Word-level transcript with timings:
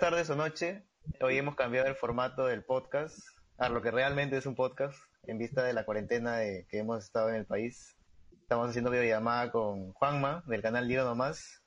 Tardes 0.00 0.30
o 0.30 0.34
noche. 0.34 0.82
Hoy 1.20 1.36
hemos 1.36 1.56
cambiado 1.56 1.86
el 1.86 1.94
formato 1.94 2.46
del 2.46 2.64
podcast 2.64 3.18
a 3.58 3.68
lo 3.68 3.82
que 3.82 3.90
realmente 3.90 4.38
es 4.38 4.46
un 4.46 4.54
podcast 4.54 4.96
en 5.26 5.36
vista 5.36 5.62
de 5.62 5.74
la 5.74 5.84
cuarentena 5.84 6.38
de, 6.38 6.66
que 6.70 6.78
hemos 6.78 7.04
estado 7.04 7.28
en 7.28 7.34
el 7.34 7.44
país. 7.44 7.98
Estamos 8.40 8.70
haciendo 8.70 8.90
videollamada 8.90 9.52
con 9.52 9.92
Juanma 9.92 10.42
del 10.46 10.62
canal 10.62 10.88
Liro 10.88 11.04
Nomás 11.04 11.62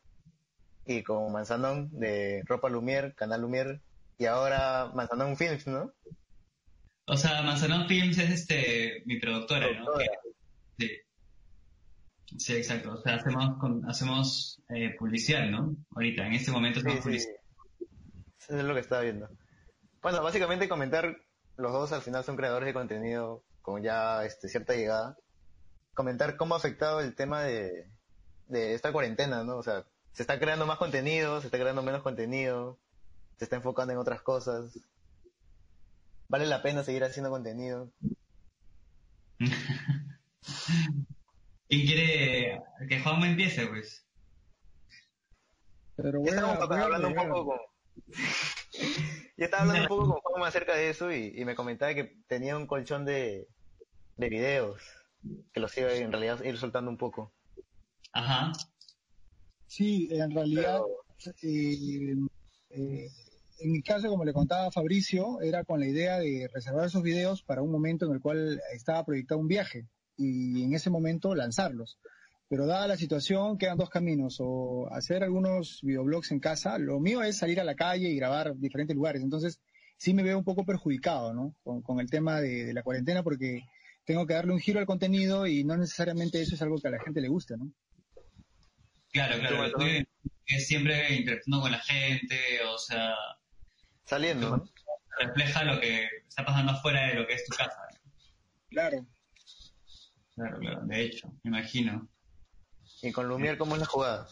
y 0.87 1.03
con 1.03 1.31
Manzanón 1.31 1.91
de 1.91 2.41
Ropa 2.47 2.69
Lumier, 2.69 3.13
canal 3.13 3.41
Lumier 3.41 3.81
y 4.17 4.25
ahora 4.25 4.91
Manzanón 4.95 5.37
Films, 5.37 5.67
¿no? 5.67 5.93
O 7.05 7.15
sea, 7.15 7.43
Manzanón 7.43 7.87
Films 7.87 8.17
es 8.17 8.31
este 8.31 9.03
mi 9.05 9.19
productora, 9.19 9.67
¿no? 9.79 9.91
sí. 10.79 10.89
Sí, 12.39 12.53
exacto. 12.55 12.93
O 12.93 12.97
sea, 12.97 13.13
hacemos, 13.17 13.59
hacemos 13.87 14.63
eh, 14.69 14.95
publicidad, 14.97 15.47
¿no? 15.51 15.75
Ahorita, 15.91 16.25
en 16.25 16.33
este 16.33 16.51
momento 16.51 16.79
hacemos 16.79 17.01
publicidad. 17.01 17.42
Eso 18.47 18.57
es 18.57 18.63
lo 18.63 18.73
que 18.73 18.79
estaba 18.81 19.01
viendo. 19.01 19.29
Bueno, 20.01 20.21
básicamente 20.21 20.67
comentar, 20.67 21.17
los 21.55 21.71
dos 21.71 21.91
al 21.91 22.01
final 22.01 22.23
son 22.23 22.35
creadores 22.35 22.67
de 22.67 22.73
contenido 22.73 23.43
con 23.61 23.81
ya 23.81 24.25
este, 24.25 24.49
cierta 24.49 24.73
llegada. 24.73 25.17
Comentar 25.93 26.35
cómo 26.35 26.55
ha 26.55 26.57
afectado 26.57 26.99
el 26.99 27.15
tema 27.15 27.43
de, 27.43 27.89
de 28.47 28.73
esta 28.73 28.91
cuarentena, 28.91 29.43
¿no? 29.43 29.57
O 29.57 29.63
sea, 29.63 29.85
se 30.11 30.23
está 30.23 30.39
creando 30.39 30.65
más 30.65 30.77
contenido, 30.77 31.39
se 31.39 31.47
está 31.47 31.57
creando 31.59 31.81
menos 31.81 32.03
contenido, 32.03 32.79
se 33.37 33.45
está 33.45 33.55
enfocando 33.55 33.93
en 33.93 33.99
otras 33.99 34.21
cosas. 34.21 34.77
¿Vale 36.27 36.45
la 36.47 36.61
pena 36.61 36.83
seguir 36.83 37.03
haciendo 37.03 37.29
contenido? 37.29 37.91
¿Quién 41.69 41.87
quiere 41.87 42.61
que 42.87 42.99
Juan 42.99 43.23
empiece, 43.23 43.67
pues? 43.67 44.05
Pero 45.95 46.19
bueno, 46.21 46.53
Estamos 46.53 46.77
hablando 46.77 47.07
un 47.07 47.15
poco 47.15 47.45
con, 47.45 47.59
Yo 49.37 49.45
estaba 49.45 49.63
hablando 49.63 49.81
un 49.83 49.87
poco 49.87 50.21
con 50.21 50.33
Juan 50.33 50.43
acerca 50.43 50.75
de 50.75 50.89
eso 50.89 51.11
y, 51.11 51.43
me 51.45 51.55
comentaba 51.55 51.93
que 51.93 52.17
tenía 52.27 52.55
un 52.55 52.67
colchón 52.67 53.03
de, 53.05 53.47
de 54.17 54.29
videos 54.29 54.81
que 55.53 55.59
los 55.59 55.75
iba 55.77 55.91
en 55.93 56.11
realidad 56.11 56.43
ir 56.43 56.57
soltando 56.57 56.91
un 56.91 56.97
poco. 56.97 57.33
Ajá. 58.11 58.51
Sí, 59.67 60.07
en 60.11 60.31
realidad, 60.31 60.81
eh, 61.41 62.15
eh, 62.69 63.09
en 63.59 63.71
mi 63.71 63.81
caso, 63.81 64.09
como 64.09 64.25
le 64.25 64.33
contaba 64.33 64.71
Fabricio, 64.71 65.41
era 65.41 65.63
con 65.63 65.79
la 65.79 65.87
idea 65.87 66.19
de 66.19 66.49
reservar 66.53 66.85
esos 66.85 67.01
videos 67.01 67.41
para 67.41 67.61
un 67.61 67.71
momento 67.71 68.05
en 68.05 68.13
el 68.13 68.21
cual 68.21 68.61
estaba 68.73 69.05
proyectado 69.05 69.39
un 69.39 69.47
viaje 69.47 69.87
y 70.17 70.63
en 70.63 70.73
ese 70.73 70.89
momento 70.89 71.33
lanzarlos. 71.33 71.97
Pero 72.53 72.67
dada 72.67 72.85
la 72.85 72.97
situación, 72.97 73.57
quedan 73.57 73.79
dos 73.79 73.89
caminos, 73.89 74.37
o 74.39 74.87
hacer 74.91 75.23
algunos 75.23 75.79
videoblogs 75.81 76.31
en 76.31 76.39
casa, 76.39 76.77
lo 76.77 76.99
mío 76.99 77.23
es 77.23 77.39
salir 77.39 77.59
a 77.59 77.63
la 77.63 77.73
calle 77.73 78.09
y 78.09 78.15
grabar 78.15 78.55
diferentes 78.55 78.95
lugares, 78.95 79.23
entonces 79.23 79.59
sí 79.97 80.13
me 80.13 80.21
veo 80.21 80.37
un 80.37 80.43
poco 80.43 80.63
perjudicado, 80.63 81.33
¿no? 81.33 81.55
Con, 81.63 81.99
el 81.99 82.11
tema 82.11 82.41
de, 82.41 82.71
la 82.71 82.83
cuarentena, 82.83 83.23
porque 83.23 83.63
tengo 84.05 84.27
que 84.27 84.35
darle 84.35 84.53
un 84.53 84.59
giro 84.59 84.79
al 84.79 84.85
contenido 84.85 85.47
y 85.47 85.63
no 85.63 85.75
necesariamente 85.77 86.43
eso 86.43 86.53
es 86.53 86.61
algo 86.61 86.77
que 86.77 86.89
a 86.89 86.91
la 86.91 87.03
gente 87.03 87.21
le 87.21 87.27
guste, 87.27 87.57
¿no? 87.57 87.71
Claro, 89.11 89.39
claro, 89.39 89.87
es 90.45 90.67
siempre 90.67 91.15
interactuando 91.15 91.59
con 91.59 91.71
la 91.71 91.79
gente, 91.79 92.37
o 92.71 92.77
sea... 92.77 93.15
Saliendo, 94.05 94.57
¿no? 94.57 94.69
Refleja 95.19 95.63
lo 95.63 95.81
que 95.81 96.07
está 96.27 96.45
pasando 96.45 96.73
afuera 96.73 97.07
de 97.07 97.15
lo 97.15 97.25
que 97.25 97.33
es 97.33 97.45
tu 97.45 97.55
casa. 97.55 97.79
Claro. 98.69 99.07
Claro, 100.35 100.59
claro, 100.59 100.81
de 100.85 101.01
hecho, 101.01 101.33
me 101.41 101.49
imagino. 101.49 102.12
¿Y 103.03 103.11
con 103.11 103.27
Lumière 103.27 103.57
cómo 103.57 103.75
es 103.75 103.81
la 103.81 103.85
jugada? 103.85 104.27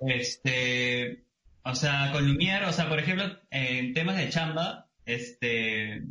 Este, 0.00 1.22
o 1.62 1.74
sea, 1.76 2.10
con 2.12 2.26
Lumière, 2.26 2.66
o 2.66 2.72
sea, 2.72 2.88
por 2.88 2.98
ejemplo, 2.98 3.24
en 3.50 3.94
temas 3.94 4.16
de 4.16 4.28
chamba, 4.28 4.88
este, 5.06 6.02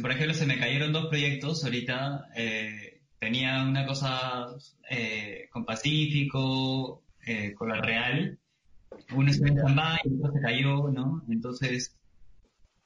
por 0.00 0.10
ejemplo, 0.10 0.32
se 0.32 0.46
me 0.46 0.58
cayeron 0.58 0.94
dos 0.94 1.08
proyectos 1.08 1.64
ahorita, 1.64 2.28
eh, 2.34 3.02
tenía 3.18 3.62
una 3.62 3.86
cosa 3.86 4.46
eh, 4.88 5.48
con 5.50 5.66
Pacífico, 5.66 7.02
eh, 7.26 7.52
con 7.52 7.68
la 7.68 7.82
Real, 7.82 8.38
uno 9.12 9.32
se 9.34 9.46
en 9.46 9.56
chamba 9.56 9.98
y 10.02 10.14
otro 10.16 10.32
se 10.32 10.40
cayó, 10.40 10.88
¿no? 10.88 11.22
Entonces, 11.28 11.94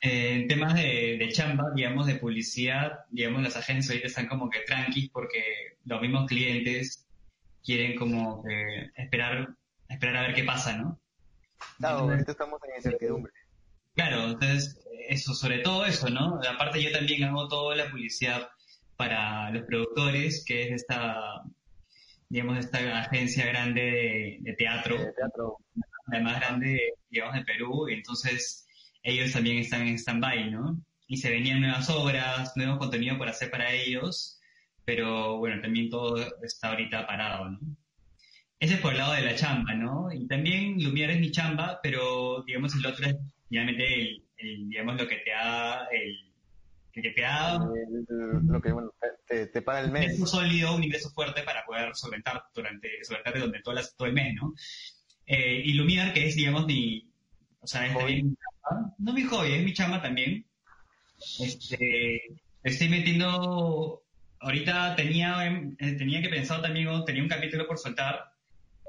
en 0.01 0.49
temas 0.49 0.75
de, 0.75 1.17
de, 1.17 1.29
chamba, 1.29 1.71
digamos, 1.77 2.09
de 2.09 2.17
publicidad, 2.17 3.05
digamos, 3.11 3.41
las 3.41 3.57
agencias 3.57 3.91
ahorita 3.91 4.09
están 4.09 4.27
como 4.27 4.51
que 4.51 4.61
tranquis 4.67 5.11
porque 5.11 5.77
los 5.85 6.01
mismos 6.01 6.27
clientes 6.27 7.08
quieren 7.69 7.97
como 7.97 8.43
que 8.43 8.91
esperar, 8.97 9.47
esperar 9.91 10.17
a 10.17 10.23
ver 10.23 10.35
qué 10.35 10.43
pasa, 10.43 10.75
¿no? 10.79 10.99
Claro, 11.77 11.99
ahorita 11.99 12.33
estamos 12.33 12.59
en 12.65 12.77
incertidumbre. 12.77 13.31
Claro, 13.95 14.25
entonces, 14.25 14.81
eso, 15.07 15.35
sobre 15.35 15.59
todo 15.59 15.85
eso, 15.85 16.09
¿no? 16.09 16.41
Aparte 16.49 16.83
yo 16.83 16.91
también 16.91 17.25
hago 17.25 17.47
toda 17.47 17.77
la 17.77 17.91
publicidad 17.91 18.49
para 18.97 19.51
los 19.51 19.65
productores, 19.65 20.47
que 20.47 20.63
es 20.63 20.81
esta, 20.81 21.43
digamos, 22.31 22.57
esta 22.59 23.01
agencia 23.01 23.45
grande 23.45 24.39
de, 24.41 24.55
teatro, 24.55 24.97
teatro, 25.15 25.59
la 26.11 26.21
más 26.21 26.41
grande, 26.41 26.95
digamos, 27.11 27.35
de 27.35 27.45
Perú, 27.45 27.87
entonces 27.91 28.67
ellos 29.03 29.31
también 29.31 29.59
están 29.59 29.87
en 29.87 29.99
stand-by, 29.99 30.51
¿no? 30.53 30.81
Y 31.07 31.19
se 31.19 31.29
venían 31.29 31.61
nuevas 31.61 31.91
obras, 31.91 32.57
nuevo 32.57 32.79
contenido 32.79 33.19
por 33.19 33.29
hacer 33.29 33.51
para 33.51 33.71
ellos, 33.73 34.38
pero 34.89 35.37
bueno, 35.37 35.61
también 35.61 35.91
todo 35.91 36.17
está 36.43 36.71
ahorita 36.71 37.07
parado, 37.07 37.51
¿no? 37.51 37.59
Ese 38.59 38.77
es 38.77 38.81
por 38.81 38.93
el 38.93 38.99
lado 38.99 39.13
de 39.13 39.21
la 39.21 39.35
chamba, 39.35 39.75
¿no? 39.75 40.11
Y 40.11 40.27
también 40.27 40.79
Lumière 40.79 41.11
es 41.11 41.21
mi 41.21 41.31
chamba, 41.31 41.79
pero 41.83 42.43
digamos 42.47 42.75
el 42.75 42.87
otro 42.87 43.05
es 43.05 43.15
realmente 43.51 44.23
el, 44.39 44.67
digamos 44.71 44.99
lo 44.99 45.07
que 45.07 45.17
te 45.17 45.31
da 45.31 45.87
el, 45.93 46.33
que 46.91 47.11
te 47.11 47.21
da 47.21 47.59
lo 47.59 48.63
que 48.63 48.73
bueno, 48.73 48.95
te, 49.27 49.61
paga 49.61 49.81
el 49.81 49.91
mes. 49.91 50.07
Un 50.07 50.13
ingreso 50.13 50.27
sólido, 50.27 50.75
un 50.75 50.85
ingreso 50.85 51.11
fuerte 51.11 51.43
para 51.43 51.67
poder 51.67 51.95
solventar 51.95 52.45
durante, 52.55 52.89
solventarte 53.05 53.41
durante 53.41 53.61
todo, 53.61 53.75
todo 53.95 54.09
el 54.09 54.15
mes, 54.15 54.37
¿no? 54.37 54.55
Eh, 55.27 55.65
y 55.67 55.75
Lumière, 55.75 56.15
que 56.15 56.29
es, 56.29 56.35
digamos, 56.35 56.65
mi, 56.65 57.13
o 57.61 57.67
sea, 57.67 57.87
es 57.87 57.95
también 57.95 58.29
mi 58.29 58.37
chamba, 58.37 58.95
no 58.97 59.13
mi 59.13 59.23
hobby, 59.25 59.53
es 59.53 59.65
mi 59.65 59.75
chamba 59.75 60.01
también. 60.01 60.47
Este, 61.41 62.23
estoy 62.63 62.89
metiendo 62.89 64.08
ahorita 64.41 64.97
tenía, 64.97 65.47
em, 65.47 65.77
eh, 65.79 65.93
tenía 65.93 66.23
que 66.23 66.29
pensar 66.29 66.63
también, 66.63 66.89
tenía 67.05 67.23
un 67.23 67.29
capítulo 67.29 67.67
por 67.67 67.79
soltar, 67.79 68.33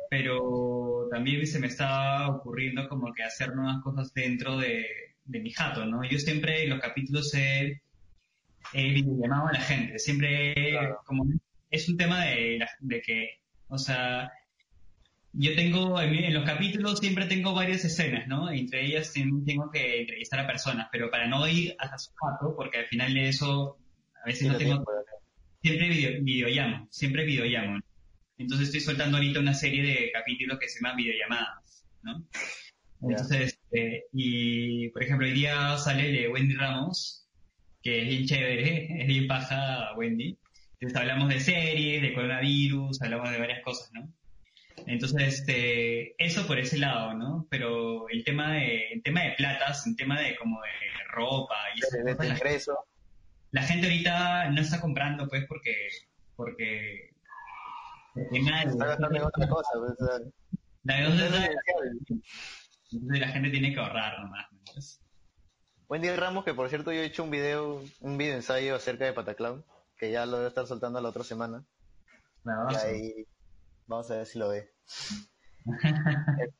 pero 0.09 1.07
también 1.11 1.45
se 1.47 1.59
me 1.59 1.67
estaba 1.67 2.29
ocurriendo 2.29 2.87
como 2.89 3.13
que 3.13 3.23
hacer 3.23 3.55
nuevas 3.55 3.81
cosas 3.83 4.13
dentro 4.13 4.57
de, 4.57 4.85
mi 5.25 5.51
jato, 5.51 5.85
¿no? 5.85 6.03
Yo 6.03 6.17
siempre 6.17 6.63
en 6.63 6.71
los 6.71 6.79
capítulos 6.79 7.31
he, 7.35 7.81
he 8.73 9.01
llamado 9.03 9.47
a 9.49 9.53
la 9.53 9.61
gente, 9.61 9.99
siempre 9.99 10.55
como 11.05 11.25
es 11.69 11.87
un 11.87 11.97
tema 11.97 12.25
de, 12.25 12.65
de 12.79 13.01
que, 13.01 13.29
o 13.67 13.77
sea, 13.77 14.31
yo 15.33 15.55
tengo, 15.55 16.01
en, 16.01 16.33
los 16.33 16.43
capítulos 16.45 16.99
siempre 16.99 17.25
tengo 17.25 17.53
varias 17.53 17.85
escenas, 17.85 18.27
¿no? 18.27 18.49
Entre 18.49 18.85
ellas 18.85 19.13
tengo 19.13 19.69
que 19.71 20.01
entrevistar 20.01 20.39
a 20.39 20.47
personas, 20.47 20.87
pero 20.91 21.11
para 21.11 21.27
no 21.27 21.47
ir 21.47 21.75
hasta 21.77 21.99
su 21.99 22.11
jato, 22.15 22.55
porque 22.55 22.79
al 22.79 22.85
final 22.85 23.13
de 23.13 23.29
eso 23.29 23.77
a 24.23 24.25
veces 24.25 24.47
no 24.47 24.57
tengo 24.57 24.83
siempre 25.61 25.89
video, 25.89 26.23
videollamo, 26.23 26.87
siempre 26.89 27.25
videollamo. 27.25 27.79
Entonces 28.37 28.67
estoy 28.67 28.81
soltando 28.81 29.17
ahorita 29.17 29.39
una 29.39 29.53
serie 29.53 29.83
de 29.83 30.11
capítulos 30.11 30.59
que 30.59 30.69
se 30.69 30.79
llaman 30.79 30.97
videollamadas, 30.97 31.85
¿no? 32.03 32.25
Entonces, 33.01 33.59
eh, 33.71 34.03
y 34.13 34.89
por 34.89 35.03
ejemplo, 35.03 35.27
hoy 35.27 35.33
día 35.33 35.77
sale 35.77 36.11
de 36.11 36.27
Wendy 36.29 36.55
Ramos, 36.55 37.27
que 37.81 38.01
es 38.01 38.07
bien 38.09 38.25
chévere, 38.25 39.01
es 39.01 39.07
bien 39.07 39.27
paja 39.27 39.93
Wendy. 39.95 40.37
Entonces 40.73 40.97
hablamos 40.97 41.29
de 41.29 41.39
series, 41.39 42.01
de 42.01 42.13
coronavirus, 42.13 43.01
hablamos 43.01 43.31
de 43.31 43.39
varias 43.39 43.61
cosas, 43.63 43.91
¿no? 43.93 44.09
Entonces, 44.85 45.39
este, 45.39 46.15
eso 46.23 46.47
por 46.47 46.57
ese 46.57 46.77
lado, 46.77 47.13
¿no? 47.13 47.45
Pero 47.49 48.07
el 48.09 48.23
tema 48.23 48.53
de, 48.53 48.93
el 48.93 49.03
tema 49.03 49.23
de 49.23 49.31
platas, 49.31 49.85
el 49.85 49.95
tema 49.97 50.19
de 50.19 50.35
como 50.37 50.61
de 50.61 51.03
ropa 51.11 51.55
y 51.75 51.81
de, 51.81 52.27
ingreso. 52.27 52.85
La 53.51 53.63
gente 53.63 53.87
ahorita 53.87 54.49
no 54.51 54.61
está 54.61 54.79
comprando, 54.79 55.27
pues, 55.27 55.45
porque, 55.47 55.75
porque, 56.35 57.11
porque 58.13 58.41
nadie. 58.41 58.69
Está 58.69 58.85
gastando 58.85 59.17
en 59.17 59.23
otra 59.23 59.47
cosa, 59.47 59.69
pues, 59.77 59.95
La, 60.83 61.01
no 61.01 61.07
es 61.07 61.21
entonces, 61.21 61.41
esencial. 61.41 61.99
entonces 62.91 63.19
la 63.19 63.27
gente 63.27 63.49
tiene 63.49 63.73
que 63.73 63.79
ahorrar 63.79 64.19
nomás. 64.19 64.51
¿no? 64.51 64.59
Pues, 64.73 65.01
Wendy 65.87 66.09
Ramos, 66.09 66.45
que 66.45 66.53
por 66.53 66.69
cierto 66.69 66.91
yo 66.91 67.01
he 67.01 67.05
hecho 67.05 67.23
un 67.23 67.31
video, 67.31 67.83
un 68.01 68.17
video 68.17 68.35
ensayo 68.35 68.75
acerca 68.75 69.05
de 69.05 69.13
Pataclown, 69.13 69.65
que 69.97 70.11
ya 70.11 70.25
lo 70.25 70.37
voy 70.37 70.45
a 70.45 70.49
estar 70.49 70.67
soltando 70.67 71.01
la 71.01 71.09
otra 71.09 71.23
semana. 71.23 71.63
Y 72.41 72.43
bravazo. 72.43 72.87
ahí 72.87 73.27
vamos 73.87 74.09
a 74.11 74.17
ver 74.17 74.25
si 74.27 74.37
lo 74.37 74.49
ve. 74.49 74.71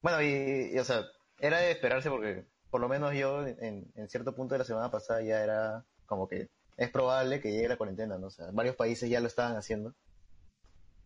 bueno, 0.00 0.22
y, 0.22 0.70
y, 0.72 0.78
o 0.78 0.84
sea, 0.84 1.04
era 1.40 1.58
de 1.58 1.72
esperarse 1.72 2.08
porque 2.08 2.46
por 2.70 2.80
lo 2.80 2.88
menos 2.88 3.14
yo 3.14 3.46
en, 3.46 3.90
en 3.94 4.08
cierto 4.08 4.34
punto 4.34 4.54
de 4.54 4.60
la 4.60 4.64
semana 4.64 4.90
pasada 4.90 5.22
ya 5.22 5.42
era 5.42 5.84
como 6.06 6.28
que 6.28 6.48
es 6.76 6.90
probable 6.90 7.40
que 7.40 7.52
llegue 7.52 7.68
la 7.68 7.76
cuarentena, 7.76 8.16
¿no? 8.18 8.28
O 8.28 8.30
sea, 8.30 8.50
varios 8.52 8.76
países 8.76 9.10
ya 9.10 9.20
lo 9.20 9.26
estaban 9.26 9.56
haciendo. 9.56 9.94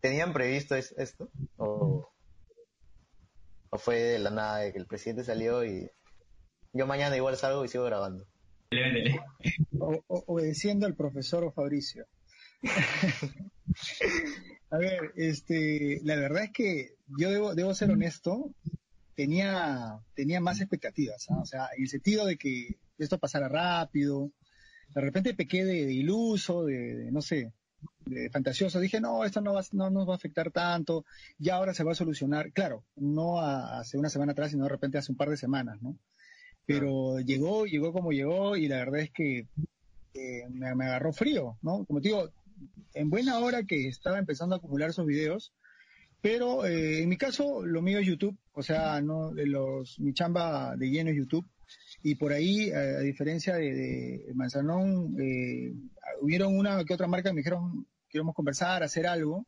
¿Tenían 0.01 0.33
previsto 0.33 0.77
es- 0.77 0.95
esto? 0.99 1.31
¿O, 1.57 2.09
¿O 3.71 3.79
fue 3.79 3.97
de 3.99 4.19
la 4.19 4.31
nada 4.31 4.59
de 4.59 4.73
que 4.73 4.79
el 4.79 4.87
presidente 4.87 5.25
salió 5.25 5.65
y 5.65 5.91
yo 6.73 6.87
mañana 6.87 7.17
igual 7.17 7.37
salgo 7.37 7.65
y 7.65 7.69
sigo 7.69 7.85
grabando? 7.85 8.27
O- 9.81 10.03
o- 10.07 10.25
obedeciendo 10.27 10.87
al 10.87 10.95
profesor 10.95 11.53
Fabricio. 11.53 12.07
A 14.71 14.79
ver, 14.79 15.13
este, 15.17 16.01
la 16.05 16.17
verdad 16.17 16.45
es 16.45 16.53
que 16.53 16.97
yo 17.19 17.31
debo, 17.31 17.55
debo 17.55 17.75
ser 17.75 17.91
honesto, 17.91 18.51
tenía, 19.15 19.99
tenía 20.15 20.41
más 20.41 20.61
expectativas, 20.61 21.27
¿ah? 21.31 21.39
o 21.41 21.47
sea, 21.47 21.69
en 21.77 21.83
el 21.83 21.89
sentido 21.89 22.27
de 22.27 22.37
que 22.37 22.77
esto 22.99 23.19
pasara 23.19 23.49
rápido, 23.49 24.31
de 24.95 25.01
repente 25.01 25.35
pequé 25.35 25.65
de, 25.65 25.87
de 25.87 25.93
iluso, 25.93 26.65
de, 26.65 26.95
de, 26.97 27.13
no 27.13 27.23
sé, 27.23 27.53
de 28.07 28.31
fantasioso, 28.31 28.81
dije, 28.81 29.01
no, 29.01 29.25
esto 29.25 29.41
no, 29.41 29.55
va, 29.55 29.63
no 29.73 29.91
nos 29.91 30.09
va 30.09 30.13
a 30.13 30.17
afectar 30.17 30.51
tanto, 30.51 31.05
ya 31.39 31.57
ahora 31.57 31.75
se 31.75 31.85
va 31.85 31.93
a 31.93 31.97
solucionar, 31.97 32.53
claro, 32.53 32.85
no 32.97 33.41
a- 33.41 33.79
hace 33.81 33.99
una 33.99 34.09
semana 34.11 34.33
atrás, 34.33 34.51
sino 34.51 34.65
de 34.65 34.71
repente 34.71 34.99
hace 34.99 35.13
un 35.13 35.17
par 35.19 35.31
de 35.31 35.37
semanas, 35.37 35.81
¿no? 35.83 35.97
Pero 36.67 37.21
llegó, 37.21 37.67
llegó 37.67 37.93
como 37.93 38.13
llegó 38.13 38.57
y 38.57 38.69
la 38.69 38.79
verdad 38.79 39.01
es 39.01 39.11
que 39.11 39.47
eh, 40.15 40.49
me, 40.51 40.75
me 40.75 40.87
agarró 40.87 41.13
frío, 41.13 41.59
¿no? 41.63 41.85
Como 41.85 42.01
te 42.01 42.09
digo, 42.09 42.31
en 42.95 43.11
buena 43.11 43.39
hora 43.39 43.65
que 43.65 43.89
estaba 43.89 44.19
empezando 44.19 44.55
a 44.55 44.59
acumular 44.59 44.89
esos 44.91 45.05
videos, 45.07 45.53
pero 46.25 46.65
eh, 46.65 47.03
en 47.03 47.09
mi 47.11 47.19
caso 47.19 47.67
lo 47.67 47.83
mío 47.83 47.99
es 47.99 48.07
YouTube, 48.07 48.35
o 48.55 48.63
sea, 48.63 48.99
no 49.03 49.31
los 49.35 50.01
mi 50.01 50.15
chamba 50.15 50.75
de 50.75 50.89
lleno 50.89 51.11
es 51.11 51.17
YouTube 51.19 51.47
y 52.03 52.15
por 52.15 52.33
ahí 52.33 52.71
eh, 52.71 52.97
a 52.97 53.01
diferencia 53.01 53.57
de, 53.57 54.33
Manzanón 54.35 55.15
eh, 55.21 55.75
hubieron 56.23 56.57
una 56.57 56.83
que 56.87 56.95
otra 56.95 57.09
marca 57.09 57.29
que 57.29 57.35
me 57.35 57.41
dijeron 57.41 57.87
queremos 58.09 58.35
conversar, 58.35 58.83
hacer 58.83 59.07
algo, 59.07 59.45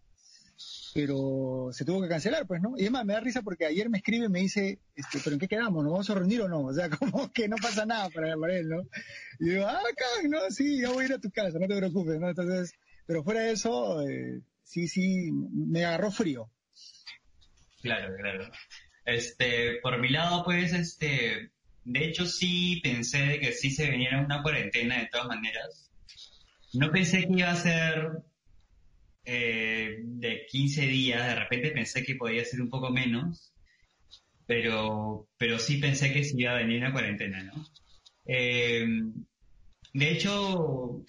pero 0.93 1.71
se 1.73 1.87
tuvo 1.87 2.03
que 2.03 2.09
cancelar, 2.09 2.47
pues, 2.47 2.61
¿no? 2.61 2.75
Y 2.77 2.83
además 2.83 3.07
me 3.07 3.15
da 3.15 3.21
risa 3.21 3.41
porque 3.41 3.65
ayer 3.65 3.89
me 3.89 3.97
escribe 3.97 4.27
y 4.27 4.29
me 4.29 4.41
dice, 4.41 4.79
este, 4.95 5.19
¿pero 5.25 5.33
en 5.33 5.41
qué 5.41 5.49
quedamos? 5.49 5.83
¿Nos 5.83 5.93
vamos 5.93 6.11
a 6.11 6.15
reunir 6.15 6.43
o 6.43 6.49
no? 6.49 6.61
O 6.61 6.75
sea, 6.75 6.91
como 6.99 7.33
que 7.33 7.49
no 7.49 7.57
pasa 7.57 7.87
nada 7.87 8.11
para, 8.11 8.35
él, 8.55 8.69
¿no? 8.69 8.83
Y 9.41 9.49
digo, 9.49 9.65
ah, 9.67 9.79
acá, 9.79 10.29
no, 10.29 10.51
sí, 10.51 10.83
ya 10.83 10.91
voy 10.91 11.05
a 11.05 11.07
ir 11.07 11.13
a 11.15 11.21
tu 11.21 11.31
casa, 11.31 11.59
no 11.59 11.67
te 11.69 11.77
preocupes, 11.79 12.21
¿no? 12.21 12.29
Entonces, 12.29 12.75
pero 13.07 13.25
fuera 13.25 13.41
de 13.41 13.53
eso, 13.53 14.07
eh, 14.07 14.43
sí, 14.63 14.89
sí, 14.89 15.31
me 15.33 15.83
agarró 15.83 16.11
frío. 16.11 16.51
Claro, 17.87 18.17
claro. 18.17 18.51
Este, 19.05 19.79
por 19.81 20.01
mi 20.01 20.09
lado, 20.09 20.43
pues, 20.45 20.73
este, 20.73 21.53
de 21.85 22.05
hecho 22.05 22.27
sí 22.27 22.81
pensé 22.83 23.39
que 23.39 23.53
sí 23.53 23.71
se 23.71 23.89
veniera 23.89 24.21
una 24.21 24.43
cuarentena 24.43 24.99
de 24.99 25.07
todas 25.07 25.29
maneras. 25.29 25.89
No 26.73 26.91
pensé 26.91 27.21
que 27.21 27.33
iba 27.33 27.51
a 27.51 27.55
ser 27.55 28.11
eh, 29.25 29.99
de 30.03 30.47
15 30.51 30.83
días, 30.83 31.29
de 31.29 31.37
repente 31.37 31.71
pensé 31.71 32.03
que 32.03 32.17
podía 32.17 32.45
ser 32.45 32.61
un 32.61 32.71
poco 32.71 32.91
menos, 32.91 33.53
pero, 34.47 35.29
pero 35.39 35.61
sí 35.61 35.77
pensé 35.77 36.13
que 36.13 36.25
sí 36.25 36.35
iba 36.37 36.53
a 36.53 36.59
venir 36.59 36.79
una 36.79 36.93
cuarentena, 36.93 37.41
¿no? 37.45 37.65
Eh, 38.27 38.85
de 39.93 40.11
hecho, 40.11 41.05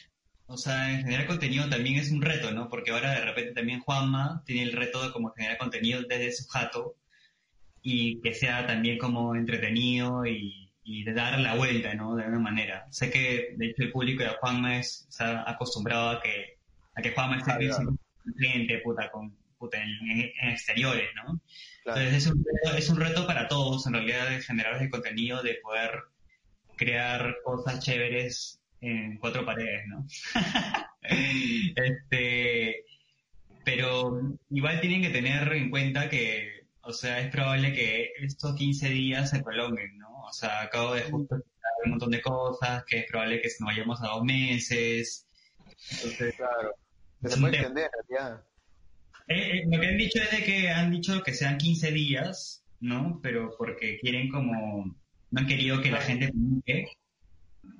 o 0.48 0.58
sea, 0.58 0.92
en 0.94 1.02
generar 1.04 1.28
contenido 1.28 1.70
también 1.70 1.98
es 1.98 2.12
un 2.12 2.22
reto, 2.22 2.52
¿no? 2.52 2.70
Porque 2.70 2.92
ahora 2.92 3.12
de 3.12 3.22
repente 3.26 3.54
también 3.54 3.82
Juanma 3.82 4.44
tiene 4.46 4.64
el 4.64 4.72
reto 4.74 5.04
de 5.06 5.12
como 5.12 5.32
generar 5.34 5.58
contenido 5.58 6.02
desde 6.04 6.32
su 6.32 6.48
jato 6.48 6.96
y 7.82 8.20
que 8.22 8.34
sea 8.34 8.66
también 8.66 8.98
como 8.98 9.36
entretenido 9.36 10.26
y, 10.26 10.72
y 10.84 11.04
de 11.04 11.14
dar 11.14 11.40
la 11.40 11.56
vuelta, 11.56 11.94
¿no? 11.96 12.16
De 12.16 12.24
alguna 12.24 12.40
manera. 12.42 12.88
Sé 12.92 13.10
que, 13.12 13.54
de 13.58 13.66
hecho, 13.68 13.84
el 13.84 13.92
público 13.92 14.24
de 14.24 14.30
Juanma 14.40 14.78
es, 14.80 15.06
o 15.10 15.12
sea, 15.12 15.44
acostumbrado 15.48 16.10
a 16.12 16.22
que, 16.22 16.58
a 16.96 17.02
que 17.02 17.12
Juanma 17.12 17.38
esté 17.38 17.52
Ah, 17.52 17.84
con 17.84 18.00
gente, 18.40 18.80
puta, 18.80 19.10
con, 19.12 19.36
puta, 19.58 19.78
en, 19.82 19.90
en- 20.12 20.32
en 20.42 20.50
exteriores, 20.50 21.10
¿no? 21.16 21.42
Claro. 21.84 22.00
Entonces 22.02 22.26
es 22.26 22.28
un, 22.32 22.44
reto, 22.44 22.78
es 22.78 22.90
un 22.90 23.00
reto 23.00 23.28
para 23.28 23.48
todos, 23.48 23.86
en 23.88 23.94
realidad, 23.94 24.30
de 24.30 24.42
generadores 24.42 24.82
de 24.84 24.90
contenido, 24.90 25.44
de 25.44 25.56
poder 25.62 25.92
crear 26.76 27.38
cosas 27.44 27.84
chéveres 27.84 28.62
en 28.82 29.18
cuatro 29.18 29.46
paredes, 29.46 29.84
¿no? 29.88 30.06
este, 31.76 32.86
pero 33.64 34.38
igual 34.50 34.80
tienen 34.82 35.02
que 35.02 35.10
tener 35.10 35.52
en 35.54 35.70
cuenta 35.70 36.10
que, 36.10 36.68
o 36.82 36.94
sea, 36.94 37.20
es 37.20 37.30
probable 37.30 37.74
que 37.74 38.12
estos 38.22 38.56
15 38.56 38.90
días 38.90 39.30
se 39.30 39.42
prolonguen, 39.44 39.98
¿no? 39.98 40.22
O 40.24 40.32
sea, 40.34 40.62
acabo 40.62 40.94
de 40.94 41.04
justo 41.04 41.36
explicar 41.36 41.72
un 41.86 41.92
montón 41.92 42.12
de 42.12 42.22
cosas, 42.22 42.84
que 42.86 43.00
es 43.00 43.06
probable 43.10 43.42
que 43.42 43.50
nos 43.60 43.68
vayamos 43.68 44.02
a 44.02 44.08
dos 44.08 44.24
meses. 44.24 45.28
Entonces, 45.92 46.36
Claro. 46.36 46.76
Se 47.24 47.38
puede 47.38 47.52
tema. 47.54 47.68
extender, 47.68 47.90
ya. 48.10 48.44
Eh, 49.28 49.60
eh, 49.60 49.64
lo 49.70 49.80
que 49.80 49.88
han 49.88 49.98
dicho 49.98 50.20
es 50.22 50.32
de 50.32 50.44
que 50.44 50.70
han 50.70 50.92
dicho 50.92 51.22
que 51.24 51.34
sean 51.34 51.58
15 51.58 51.92
días, 51.92 52.64
¿no? 52.80 53.20
Pero 53.22 53.56
porque 53.58 53.98
quieren 54.00 54.30
como, 54.30 54.96
no 55.32 55.40
han 55.42 55.48
querido 55.48 55.82
que 55.82 55.92
la 55.92 56.02
gente 56.02 56.30
comunique, 56.32 56.88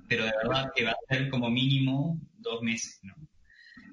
pero 0.08 0.24
de 0.24 0.32
verdad 0.42 0.70
que 0.74 0.84
va 0.84 0.92
a 0.92 1.14
ser 1.14 1.28
como 1.30 1.50
mínimo 1.50 2.18
dos 2.38 2.62
meses, 2.62 2.98
¿no? 3.02 3.14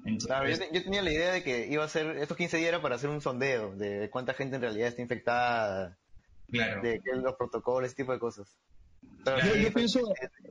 Entonces, 0.04 0.26
Claro, 0.28 0.48
yo, 0.48 0.58
te- 0.58 0.68
yo 0.72 0.82
tenía 0.84 1.02
la 1.02 1.10
idea 1.12 1.32
de 1.32 1.42
que 1.42 1.66
iba 1.68 1.84
a 1.84 1.88
ser, 1.88 2.16
estos 2.18 2.36
15 2.36 2.56
días 2.58 2.68
era 2.68 2.80
para 2.82 2.94
hacer 2.94 3.10
un 3.10 3.20
sondeo 3.20 3.74
de 3.76 4.08
cuánta 4.10 4.34
gente 4.34 4.56
en 4.56 4.62
realidad 4.62 4.88
está 4.88 5.02
infectada, 5.02 5.98
claro, 6.48 6.80
de 6.82 7.00
qué 7.04 7.12
los 7.16 7.34
protocolos, 7.34 7.88
ese 7.88 7.96
tipo 7.96 8.12
de 8.12 8.18
cosas. 8.20 8.56
Pero 9.24 9.38
Yo, 9.40 9.56
yo 9.56 9.72
pienso, 9.72 10.00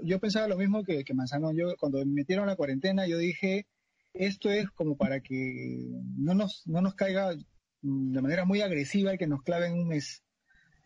yo 0.03 0.19
pensaba 0.19 0.47
lo 0.49 0.57
mismo 0.57 0.83
que, 0.83 1.03
que 1.05 1.13
Manzano. 1.13 1.51
Yo 1.53 1.75
cuando 1.77 1.99
me 1.99 2.05
metieron 2.05 2.47
la 2.47 2.55
cuarentena, 2.57 3.07
yo 3.07 3.17
dije, 3.17 3.65
esto 4.13 4.49
es 4.51 4.69
como 4.71 4.97
para 4.97 5.21
que 5.21 5.87
no 6.17 6.33
nos, 6.33 6.63
no 6.67 6.81
nos 6.81 6.93
caiga 6.95 7.33
de 7.81 8.21
manera 8.21 8.43
muy 8.45 8.61
agresiva 8.61 9.13
y 9.13 9.17
que 9.17 9.27
nos 9.27 9.41
claven 9.43 9.73
un 9.73 9.87
mes 9.87 10.21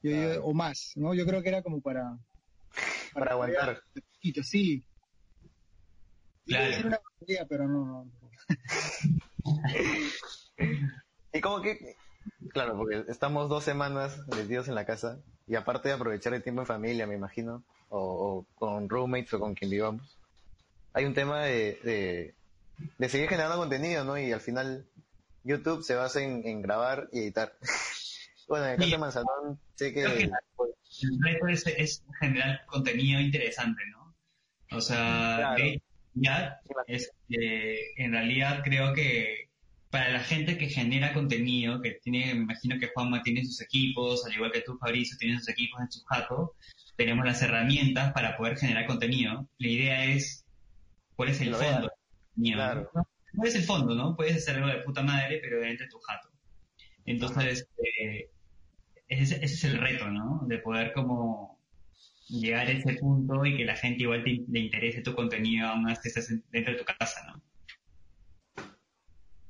Yo- 0.03 0.12
Claro. 0.12 0.45
o 0.45 0.53
más, 0.53 0.91
¿no? 0.95 1.13
Yo 1.15 1.25
creo 1.25 1.41
que 1.41 1.50
era 1.50 1.62
como 1.63 1.81
para... 1.81 2.17
para 3.13 3.31
aguantar. 3.31 3.81
Poquito, 4.19 4.43
sí. 4.43 4.83
Claro. 6.45 6.88
una 6.88 6.99
grosería, 7.17 7.45
pero 7.47 7.67
no, 7.67 8.05
no. 8.05 8.11
Y 11.31 11.41
como 11.41 11.61
que, 11.61 11.95
claro, 12.51 12.75
porque 12.75 13.05
estamos 13.07 13.49
dos 13.49 13.63
semanas 13.63 14.17
metidos 14.35 14.67
en 14.67 14.73
la 14.75 14.85
casa 14.85 15.19
y 15.47 15.55
aparte 15.55 15.88
de 15.89 15.93
aprovechar 15.95 16.33
el 16.33 16.41
tiempo 16.43 16.61
en 16.61 16.67
familia, 16.67 17.05
me 17.07 17.15
imagino, 17.15 17.63
o, 17.89 17.99
o 17.99 18.45
con 18.55 18.89
roommates 18.89 19.33
o 19.35 19.39
con 19.39 19.53
quien 19.53 19.69
vivamos, 19.69 20.17
hay 20.91 21.05
un 21.05 21.13
tema 21.13 21.43
de, 21.43 21.79
de, 21.83 22.35
de 22.97 23.09
seguir 23.09 23.29
generando 23.29 23.57
contenido, 23.57 24.03
¿no? 24.03 24.17
Y 24.17 24.31
al 24.31 24.41
final 24.41 24.85
YouTube 25.43 25.83
se 25.83 25.93
basa 25.95 26.19
en, 26.21 26.45
en 26.47 26.61
grabar 26.63 27.07
y 27.11 27.19
editar. 27.19 27.53
bueno, 28.47 28.65
en 28.65 28.71
el 28.71 28.77
caso 28.77 28.88
Sí. 28.88 28.91
de 28.91 28.97
Manzanón, 28.97 29.59
sé 29.75 29.93
que- 29.93 30.03
el 30.03 30.31
reto 31.21 31.47
es, 31.47 31.65
es 31.67 32.03
generar 32.19 32.65
contenido 32.65 33.21
interesante, 33.21 33.81
¿no? 33.91 33.99
O 34.71 34.81
sea, 34.81 35.38
Claro. 35.38 35.63
de- 35.63 35.81
ya, 36.13 36.59
es, 36.88 37.11
que 37.27 37.91
en 37.97 38.11
realidad 38.11 38.61
creo 38.63 38.93
que 38.93 39.49
para 39.89 40.09
la 40.09 40.19
gente 40.19 40.57
que 40.57 40.69
genera 40.69 41.13
contenido, 41.13 41.81
que 41.81 41.97
tiene, 42.03 42.33
me 42.35 42.41
imagino 42.43 42.77
que 42.79 42.89
Juanma 42.93 43.23
tiene 43.23 43.43
sus 43.43 43.61
equipos, 43.61 44.25
al 44.25 44.33
igual 44.33 44.51
que 44.51 44.61
tú, 44.61 44.77
Fabricio, 44.77 45.17
tienes 45.17 45.39
sus 45.39 45.49
equipos 45.49 45.81
en 45.81 45.91
su 45.91 46.03
jato, 46.05 46.55
tenemos 46.95 47.25
las 47.25 47.41
herramientas 47.41 48.11
para 48.13 48.38
poder 48.38 48.57
generar 48.57 48.85
contenido. 48.85 49.47
La 49.57 49.67
idea 49.67 50.05
es, 50.05 50.45
¿cuál 51.15 51.29
es 51.29 51.41
el 51.41 51.51
Lo 51.51 51.57
fondo? 51.57 51.91
Claro. 52.41 52.91
¿no? 52.93 53.07
¿Cuál 53.35 53.47
es 53.47 53.55
el 53.55 53.63
fondo, 53.63 53.95
no? 53.95 54.15
Puedes 54.15 54.38
hacer 54.38 54.57
algo 54.57 54.67
de 54.67 54.83
puta 54.83 55.01
madre, 55.01 55.39
pero 55.41 55.59
dentro 55.59 55.85
de 55.85 55.89
tu 55.89 55.99
jato. 55.99 56.29
Entonces, 57.05 57.67
eh, 58.01 58.29
ese, 59.07 59.35
ese 59.43 59.45
es 59.45 59.63
el 59.63 59.79
reto, 59.79 60.07
¿no? 60.09 60.41
De 60.47 60.59
poder 60.59 60.93
como 60.93 61.59
llegar 62.29 62.67
a 62.67 62.71
ese 62.71 62.93
punto 62.95 63.45
y 63.45 63.57
que 63.57 63.65
la 63.65 63.75
gente 63.75 64.03
igual 64.03 64.24
te, 64.24 64.43
le 64.48 64.59
interese 64.59 65.01
tu 65.01 65.13
contenido 65.15 65.67
aún 65.67 65.83
más 65.83 66.00
que 66.00 66.09
estés 66.09 66.29
en- 66.31 66.43
dentro 66.51 66.74
de 66.74 66.79
tu 66.79 66.86
casa, 66.86 67.25
¿no? 67.27 67.41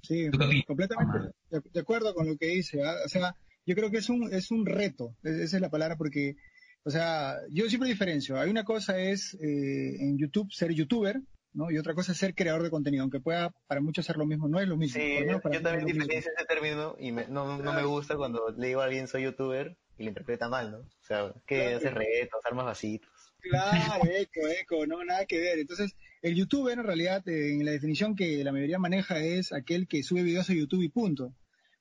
Sí, 0.03 0.29
completamente 0.65 1.19
de, 1.51 1.61
de 1.71 1.79
acuerdo 1.79 2.13
con 2.13 2.27
lo 2.27 2.35
que 2.37 2.47
dice. 2.47 2.81
¿ah? 2.83 2.95
O 3.05 3.09
sea, 3.09 3.35
yo 3.65 3.75
creo 3.75 3.91
que 3.91 3.97
es 3.97 4.09
un, 4.09 4.33
es 4.33 4.49
un 4.51 4.65
reto, 4.65 5.15
es- 5.23 5.35
esa 5.37 5.57
es 5.57 5.61
la 5.61 5.69
palabra, 5.69 5.97
porque 5.97 6.35
O 6.83 6.89
sea, 6.91 7.35
yo 7.51 7.67
siempre 7.67 7.89
diferencio. 7.89 8.39
Hay 8.39 8.49
una 8.49 8.63
cosa 8.63 8.97
es 8.97 9.33
eh, 9.35 9.97
en 9.99 10.17
YouTube 10.17 10.51
ser 10.51 10.71
youtuber, 10.73 11.19
¿no? 11.53 11.69
Y 11.69 11.77
otra 11.77 11.93
cosa 11.93 12.13
es 12.13 12.17
ser 12.17 12.33
creador 12.33 12.63
de 12.63 12.69
contenido, 12.69 13.03
aunque 13.03 13.19
pueda 13.19 13.51
para 13.67 13.81
muchos 13.81 14.05
ser 14.05 14.15
lo 14.15 14.25
mismo, 14.25 14.47
no 14.47 14.59
es 14.61 14.67
lo 14.67 14.77
mismo. 14.77 14.99
Sí, 14.99 15.17
yo, 15.27 15.41
también 15.41 15.85
diferencio 15.85 16.31
ese 16.31 16.45
término 16.47 16.95
y 16.97 17.11
no, 17.11 17.57
no, 17.57 17.73
me 17.73 17.83
gusta 17.83 18.15
cuando 18.15 18.49
le 18.57 18.67
digo 18.67 18.79
a 18.81 18.85
alguien 18.85 19.07
soy 19.07 19.23
youtuber 19.23 19.77
y 19.99 20.03
lo 20.03 20.09
interpreta 20.09 20.49
mal, 20.49 20.71
¿no? 20.71 20.77
O 20.79 21.03
sea, 21.03 21.33
que 21.45 21.75
hace 21.75 21.89
retos, 21.89 22.39
armas 22.45 22.65
vasitos. 22.65 23.09
Claro, 23.41 24.03
eco, 24.05 24.47
eco, 24.47 24.87
no, 24.87 25.03
nada 25.03 25.25
que 25.25 25.39
ver. 25.39 25.59
Entonces, 25.59 25.95
el 26.21 26.35
youtuber 26.35 26.77
en 26.77 26.85
realidad, 26.85 27.27
en 27.27 27.63
la 27.65 27.71
definición 27.71 28.15
que 28.15 28.43
la 28.43 28.51
mayoría 28.51 28.79
maneja 28.79 29.19
es 29.19 29.53
aquel 29.53 29.87
que 29.87 30.03
sube 30.03 30.23
videos 30.23 30.49
a 30.49 30.53
YouTube 30.53 30.83
y 30.83 30.89
punto. 30.89 31.33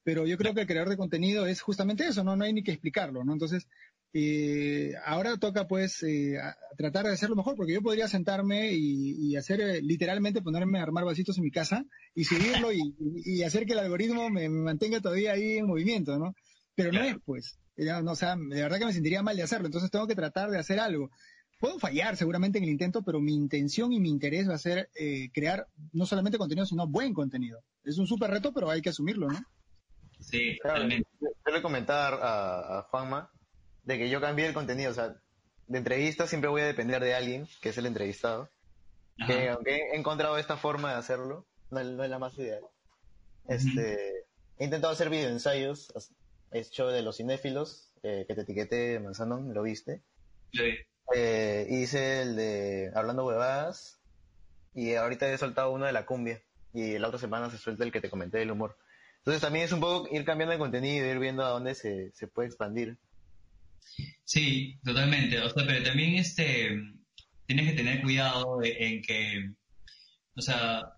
Pero 0.03 0.27
yo 0.27 0.37
creo 0.39 0.55
que 0.55 0.63
el 0.63 0.67
creador 0.67 0.89
de 0.89 0.97
contenido 0.97 1.47
es 1.47 1.61
justamente 1.61 2.07
eso, 2.07 2.25
¿no? 2.25 2.35
No 2.35 2.45
hay 2.45 2.53
ni 2.53 2.63
que 2.63 2.73
explicarlo, 2.73 3.25
¿no? 3.25 3.33
Entonces, 3.33 3.69
eh, 4.15 4.95
ahora 5.05 5.37
toca 5.37 5.69
pues 5.69 6.03
eh, 6.03 6.39
tratar 6.79 7.07
de 7.07 7.13
hacerlo 7.13 7.37
mejor, 7.37 7.57
porque 7.57 7.75
yo 7.75 7.83
podría 7.83 8.09
sentarme 8.09 8.73
y, 8.73 9.37
hacer, 9.37 9.61
eh, 9.61 9.83
literalmente 9.83 10.41
ponerme 10.41 10.79
a 10.79 10.83
armar 10.83 11.05
vasitos 11.05 11.37
en 11.37 11.45
mi 11.45 11.51
casa 11.51 11.85
y 12.15 12.25
subirlo 12.25 12.73
y, 12.73 13.43
hacer 13.43 13.67
que 13.67 13.75
el 13.75 13.81
algoritmo 13.81 14.31
me, 14.31 14.49
mantenga 14.49 15.01
todavía 15.01 15.33
ahí 15.33 15.59
en 15.59 15.67
movimiento, 15.67 16.19
¿no? 16.19 16.35
Pero 16.75 16.91
no 16.93 17.03
es 17.03 17.17
pues, 17.25 17.59
no, 17.79 18.13
o 18.13 18.17
sea, 18.17 18.37
de 18.37 18.63
verdad 18.63 18.79
que 18.79 18.87
me 18.87 18.93
sentiría 18.93 19.23
mal 19.23 19.37
de 19.37 19.43
hacerlo, 19.43 19.67
entonces 19.67 19.91
tengo 19.91 20.07
que 20.07 20.15
tratar 20.15 20.51
de 20.51 20.59
hacer 20.59 20.81
algo. 20.81 21.11
Puedo 21.61 21.79
fallar 21.79 22.17
seguramente 22.17 22.59
en 22.59 22.65
el 22.65 22.71
intento, 22.71 23.03
pero 23.03 23.21
mi 23.21 23.35
intención 23.35 23.93
y 23.93 23.99
mi 23.99 24.11
interés 24.11 24.49
va 24.49 24.55
a 24.55 24.59
ser 24.59 24.91
eh, 24.95 25.31
crear 25.33 25.67
no 25.93 26.07
solamente 26.07 26.39
contenido, 26.39 26.67
sino 26.67 26.87
buen 26.87 27.15
contenido. 27.15 27.61
Es 27.85 27.99
un 27.99 28.07
súper 28.07 28.31
reto, 28.31 28.53
pero 28.53 28.71
hay 28.71 28.81
que 28.81 28.91
asumirlo, 28.91 29.29
¿no? 29.29 29.41
Sí, 30.21 30.57
totalmente. 30.63 31.09
Yo 31.21 31.53
le 31.53 31.63
comentar 31.63 32.15
a, 32.15 32.79
a 32.79 32.83
Juanma 32.83 33.31
de 33.85 33.99
que 33.99 34.11
yo 34.11 34.21
cambie 34.21 34.47
el 34.47 34.55
contenido, 34.55 34.91
o 34.91 34.95
sea, 34.95 35.17
de 35.67 35.79
entrevistas 35.79 36.29
siempre 36.29 36.51
voy 36.51 36.63
a 36.63 36.67
depender 36.67 37.03
de 37.03 37.15
alguien, 37.15 37.49
que 37.61 37.71
es 37.71 37.79
el 37.79 37.87
entrevistado, 37.87 38.51
que 39.27 39.49
aunque 39.49 39.77
he 39.77 39.97
encontrado 39.97 40.39
esta 40.39 40.57
forma 40.57 40.93
de 40.93 40.99
hacerlo, 40.99 41.47
no, 41.71 41.81
es 41.81 42.11
la 42.11 42.19
más 42.19 42.37
ideal. 42.39 42.63
Este, 43.49 44.27
he 44.59 44.65
intentado 44.65 44.93
hacer 44.93 45.11
videoensayos, 45.11 45.93
he 46.52 46.61
hecho 46.61 46.88
de 46.88 47.02
los 47.02 47.17
cinéfilos, 47.17 47.93
eh, 48.02 48.25
que 48.26 48.35
te 48.35 48.43
etiqueté, 48.43 49.00
Manzano, 49.00 49.40
¿lo 49.52 49.62
viste? 49.62 50.02
Sí. 50.52 50.75
Eh, 51.14 51.67
hice 51.71 52.23
el 52.23 52.37
de 52.37 52.90
Hablando 52.95 53.26
Huevadas 53.26 53.99
y 54.75 54.95
ahorita 54.95 55.31
he 55.33 55.38
soltado 55.38 55.73
uno 55.73 55.87
de 55.87 55.93
la 55.93 56.07
cumbia 56.07 56.43
y 56.75 56.99
la 56.99 57.09
otra 57.09 57.19
semana 57.19 57.50
se 57.50 57.59
suelta 57.59 57.85
el 57.85 57.93
que 57.93 58.00
te 58.00 58.11
comenté 58.11 58.38
del 58.38 58.50
humor. 58.50 58.76
Entonces 59.19 59.40
también 59.40 59.64
es 59.64 59.73
un 59.73 59.81
poco 59.81 60.14
ir 60.14 60.25
cambiando 60.25 60.52
el 60.52 60.59
contenido, 60.59 61.07
ir 61.07 61.19
viendo 61.19 61.45
a 61.45 61.50
dónde 61.50 61.75
se, 61.75 62.12
se 62.12 62.28
puede 62.28 62.49
expandir. 62.49 62.97
Sí, 64.25 64.78
totalmente. 64.85 65.40
O 65.40 65.50
sea, 65.50 65.67
pero 65.67 65.83
también 65.83 66.14
este 66.14 66.78
tienes 67.47 67.71
que 67.71 67.76
tener 67.76 68.02
cuidado 68.02 68.59
en 68.62 69.00
que, 69.00 69.52
o 70.37 70.43
sea, 70.43 70.93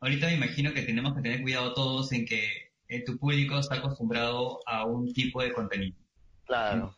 ahorita 0.00 0.26
me 0.26 0.34
imagino 0.34 0.74
que 0.74 0.82
tenemos 0.82 1.14
que 1.14 1.22
tener 1.22 1.40
cuidado 1.40 1.72
todos 1.72 2.10
en 2.12 2.26
que 2.26 2.63
eh, 2.96 3.04
tu 3.04 3.18
público 3.18 3.58
está 3.58 3.76
acostumbrado 3.76 4.60
a 4.66 4.84
un 4.84 5.12
tipo 5.12 5.42
de 5.42 5.52
contenido. 5.52 5.96
Claro 6.46 6.96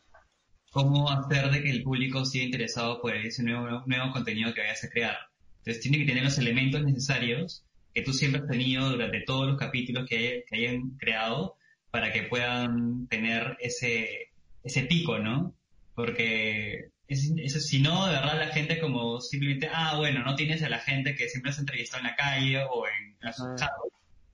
cómo 0.77 1.11
hacer 1.11 1.51
de 1.51 1.63
que 1.63 1.71
el 1.71 1.83
público 1.83 2.27
siga 2.27 2.45
interesado 2.45 3.01
por 3.01 3.17
ese 3.17 3.43
nuevo, 3.43 3.83
nuevo 3.87 4.13
contenido 4.13 4.53
que 4.53 4.61
vayas 4.61 4.85
a 4.85 4.91
crear. 4.91 5.17
Entonces 5.61 5.83
tiene 5.83 5.97
que 5.97 6.05
tener 6.05 6.23
los 6.23 6.37
elementos 6.37 6.85
necesarios 6.85 7.65
que 7.95 8.03
tú 8.03 8.13
siempre 8.13 8.43
has 8.43 8.47
tenido 8.47 8.91
durante 8.91 9.23
todos 9.23 9.47
los 9.47 9.59
capítulos 9.59 10.07
que, 10.07 10.45
hayan 10.53 10.91
creado 10.99 11.57
para 11.91 12.13
que 12.13 12.25
puedan 12.25 13.07
tener 13.07 13.57
ese, 13.61 14.33
ese 14.65 14.83
pico, 14.83 15.19
¿no? 15.19 15.55
Porque 15.95 16.91
eso, 17.09 17.59
si 17.59 17.81
no, 17.81 18.09
de 18.09 18.13
verdad 18.13 18.39
la 18.39 18.49
gente 18.49 18.79
como 18.79 19.23
simplemente, 19.23 19.71
ah, 19.73 19.97
bueno, 19.97 20.25
no 20.25 20.35
tienes 20.35 20.63
a 20.63 20.69
la 20.69 20.81
gente 20.81 21.15
que 21.15 21.31
siempre 21.31 21.53
has 21.53 21.59
entrevistado 21.59 22.03
en 22.03 22.11
la 22.11 22.17
calle 22.17 22.63
o 22.65 22.87
en 22.87 23.17
las 23.21 23.41
ah. 23.41 23.57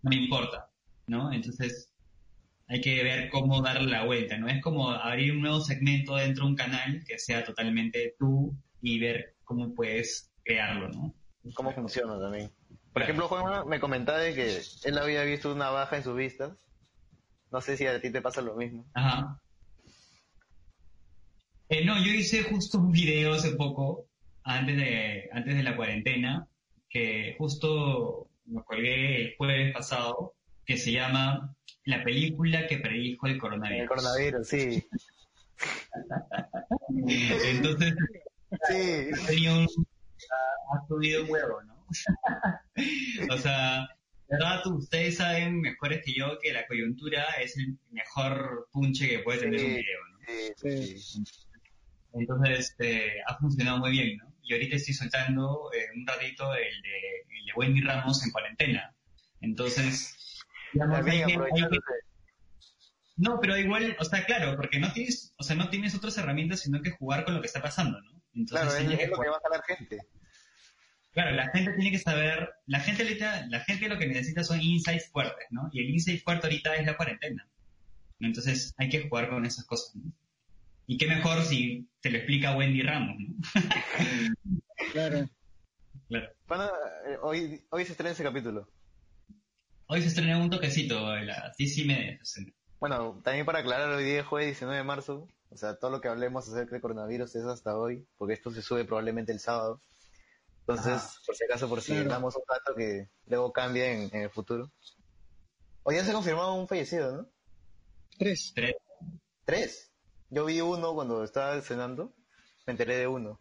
no 0.03 0.11
me 0.11 0.17
importa, 0.17 0.72
¿no? 1.13 1.33
Entonces, 1.33 1.93
hay 2.67 2.81
que 2.81 3.05
ver 3.05 3.29
cómo 3.31 3.63
darle 3.63 3.91
la 3.91 4.05
vuelta, 4.05 4.37
¿no? 4.39 4.49
Es 4.49 4.61
como 4.63 4.91
abrir 4.91 5.33
un 5.33 5.43
nuevo 5.43 5.61
segmento 5.61 6.17
dentro 6.17 6.45
de 6.45 6.51
un 6.51 6.57
canal 6.57 7.05
que 7.07 7.19
sea 7.19 7.45
totalmente 7.45 8.17
tú 8.19 8.57
y 8.81 8.99
ver 8.99 9.37
cómo 9.45 9.75
puedes 9.75 10.33
crearlo, 10.43 10.89
¿no? 10.89 11.15
Cómo 11.55 11.73
funciona 11.73 12.19
también. 12.19 12.51
Por 12.93 13.03
ejemplo, 13.03 13.29
Juan 13.29 13.69
me 13.69 13.79
comentaba 13.79 14.19
de 14.19 14.35
que 14.35 14.61
él 14.85 14.99
había 14.99 15.23
visto 15.25 15.53
una 15.53 15.71
baja 15.71 15.97
en 15.97 16.03
sus 16.03 16.17
vistas. 16.17 16.67
No 17.51 17.61
sé 17.61 17.77
si 17.77 17.87
a 17.87 18.01
ti 18.01 18.11
te 18.11 18.23
pasa 18.23 18.41
lo 18.41 18.57
mismo. 18.57 18.87
Ajá. 18.95 19.39
Eh, 21.69 21.85
no, 21.85 21.97
yo 22.03 22.13
hice 22.13 22.43
justo 22.43 22.79
un 22.79 22.93
video 22.93 23.35
hace 23.35 23.53
poco, 23.53 24.07
antes 24.45 24.77
de, 24.77 25.29
antes 25.33 25.55
de 25.57 25.63
la 25.63 25.77
cuarentena, 25.77 26.49
que 26.89 27.35
justo 27.39 28.29
me 28.47 28.63
colgué 28.63 29.23
el 29.23 29.37
jueves 29.37 29.73
pasado, 29.73 30.35
que 30.65 30.77
se 30.77 30.93
llama 30.93 31.55
la 31.85 32.05
película 32.05 32.67
que 32.67 32.79
predijo 32.79 33.27
el 33.27 33.39
coronavirus. 33.39 33.83
El 33.83 33.89
coronavirus, 33.89 34.49
sí. 34.49 34.85
Entonces, 37.45 37.95
sí. 38.69 39.47
un, 39.49 39.67
ha 40.73 40.87
subido 40.87 41.25
un 41.25 41.31
huevo, 41.31 41.63
¿no? 41.63 41.87
o 43.31 43.39
sea, 43.39 43.89
verdad, 44.29 44.67
ustedes 44.67 45.17
saben 45.17 45.61
mejores 45.61 46.03
que 46.05 46.15
yo 46.15 46.39
que 46.41 46.53
la 46.53 46.67
coyuntura 46.67 47.25
es 47.41 47.57
el 47.59 47.77
mejor 47.91 48.69
punche 48.73 49.09
que 49.09 49.19
puede 49.21 49.41
tener 49.41 49.61
un 49.61 49.75
video, 49.75 50.01
¿no? 50.11 50.19
Sí, 50.57 50.99
sí. 50.99 51.25
Entonces, 52.15 52.59
este, 52.61 53.23
ha 53.27 53.37
funcionado 53.39 53.79
muy 53.79 53.91
bien, 53.91 54.19
¿no? 54.19 54.33
Y 54.43 54.55
ahorita 54.55 54.77
estoy 54.77 54.95
soltando 54.95 55.71
eh, 55.73 55.87
un 55.97 56.07
ratito 56.07 56.55
el 56.55 56.83
de, 56.83 57.39
el 57.39 57.47
de 57.47 57.53
Wendy 57.55 57.81
Ramos 57.81 58.25
en 58.25 58.31
cuarentena. 58.31 58.95
Entonces, 59.41 60.17
no, 63.17 63.41
pero 63.41 63.57
igual, 63.59 63.97
o 63.99 64.05
sea, 64.05 64.25
claro, 64.25 64.57
porque 64.57 64.79
no 64.79 64.93
tienes, 64.93 65.35
o 65.39 65.43
sea, 65.43 65.55
no 65.57 65.69
tienes 65.69 65.95
otras 65.95 66.17
herramientas 66.19 66.61
sino 66.61 66.83
que 66.83 66.91
jugar 66.91 67.25
con 67.25 67.35
lo 67.35 67.41
que 67.41 67.47
está 67.47 67.63
pasando, 67.63 68.01
¿no? 68.01 68.47
claro, 68.47 68.75
es, 68.75 68.85
lo 68.85 68.97
que 68.97 69.29
va 69.29 69.37
a 69.37 69.57
la 69.57 69.63
gente. 69.67 69.99
Claro, 71.13 71.33
la 71.33 71.49
gente 71.51 71.73
tiene 71.75 71.91
que 71.91 71.99
saber, 71.99 72.49
la 72.67 72.81
gente, 72.81 73.05
la 73.49 73.61
gente 73.61 73.89
lo 73.89 73.99
que 73.99 74.07
necesita 74.07 74.43
son 74.43 74.63
insights 74.63 75.11
fuertes, 75.11 75.47
¿no? 75.51 75.69
Y 75.71 75.81
el 75.81 75.91
insight 75.91 76.25
fuerte 76.25 76.47
ahorita 76.47 76.75
es 76.77 76.87
la 76.87 76.97
cuarentena. 76.97 77.47
Entonces 78.21 78.75
hay 78.79 78.89
que 78.89 79.09
jugar 79.09 79.29
con 79.29 79.45
esas 79.45 79.67
cosas, 79.67 79.95
¿no? 79.97 80.11
Y 80.87 80.97
qué 80.97 81.07
mejor 81.07 81.43
si 81.43 81.87
te 82.01 82.11
lo 82.11 82.17
explica 82.17 82.57
Wendy 82.57 82.83
Ramos, 82.83 83.17
¿no? 83.19 83.35
claro. 84.93 85.29
claro. 86.09 86.29
Eh, 87.07 87.19
hoy, 87.21 87.63
hoy 87.71 87.85
se 87.85 87.93
estrena 87.93 88.13
ese 88.13 88.23
capítulo. 88.23 88.69
Hoy 89.95 90.01
se 90.01 90.09
estrenó 90.09 90.41
un 90.41 90.49
toquecito 90.49 91.15
la 91.17 91.53
sí 91.53 91.85
me 91.85 92.19
Bueno, 92.81 93.21
también 93.23 93.45
para 93.45 93.59
aclarar, 93.59 93.91
hoy 93.91 94.05
día 94.05 94.21
es 94.21 94.27
jueves 94.27 94.47
19 94.47 94.79
de 94.79 94.85
marzo. 94.85 95.29
O 95.51 95.57
sea, 95.59 95.77
todo 95.77 95.91
lo 95.91 96.01
que 96.01 96.09
hablemos 96.09 96.49
acerca 96.49 96.71
del 96.71 96.81
coronavirus 96.81 97.35
es 97.35 97.45
hasta 97.45 97.77
hoy, 97.77 98.07
porque 98.17 98.33
esto 98.33 98.51
se 98.53 98.63
sube 98.63 98.87
probablemente 98.87 99.33
el 99.33 99.39
sábado. 99.39 99.83
Entonces, 100.61 100.95
ah. 100.97 101.13
por 101.27 101.37
si 101.37 101.45
acaso, 101.45 101.69
por 101.69 101.83
si 101.83 102.05
damos 102.05 102.35
un 102.37 102.43
dato 102.49 102.75
que 102.75 103.11
luego 103.27 103.53
cambie 103.53 104.07
en, 104.11 104.17
el 104.17 104.31
futuro. 104.31 104.73
Hoy 105.83 105.97
ya 105.97 106.07
se 106.07 106.15
confirmó 106.15 106.59
un 106.59 106.67
fallecido, 106.67 107.15
¿no? 107.15 107.29
Tres. 108.17 108.53
Tres. 108.55 108.77
¿Tres? 109.45 109.93
Yo 110.31 110.47
vi 110.47 110.63
uno 110.63 110.95
cuando 110.95 111.23
estaba 111.23 111.61
cenando, 111.61 112.15
me 112.67 112.71
enteré 112.71 112.97
de 112.97 113.09
uno. 113.09 113.39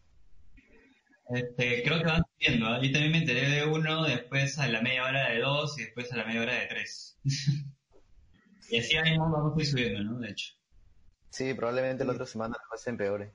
Este, 1.34 1.82
creo 1.82 1.98
que 1.98 2.04
van 2.04 2.22
subiendo. 2.34 2.76
¿eh? 2.76 2.86
Yo 2.86 2.92
también 2.92 3.12
me 3.12 3.18
enteré 3.18 3.48
de 3.48 3.66
uno, 3.66 4.04
después 4.04 4.58
a 4.58 4.68
la 4.68 4.82
media 4.82 5.04
hora 5.04 5.30
de 5.30 5.40
dos 5.40 5.78
y 5.78 5.84
después 5.84 6.12
a 6.12 6.16
la 6.16 6.26
media 6.26 6.42
hora 6.42 6.54
de 6.54 6.66
tres. 6.66 7.18
y 8.70 8.78
así 8.78 9.00
mismo 9.00 9.30
vamos 9.30 9.56
a 9.56 9.60
ir 9.60 9.66
subiendo, 9.66 10.02
¿no? 10.02 10.18
De 10.18 10.30
hecho. 10.30 10.54
Sí, 11.30 11.54
probablemente 11.54 12.04
la 12.04 12.12
otra 12.12 12.26
semana 12.26 12.56
las 12.58 12.68
cosas 12.68 12.86
empeore. 12.88 13.34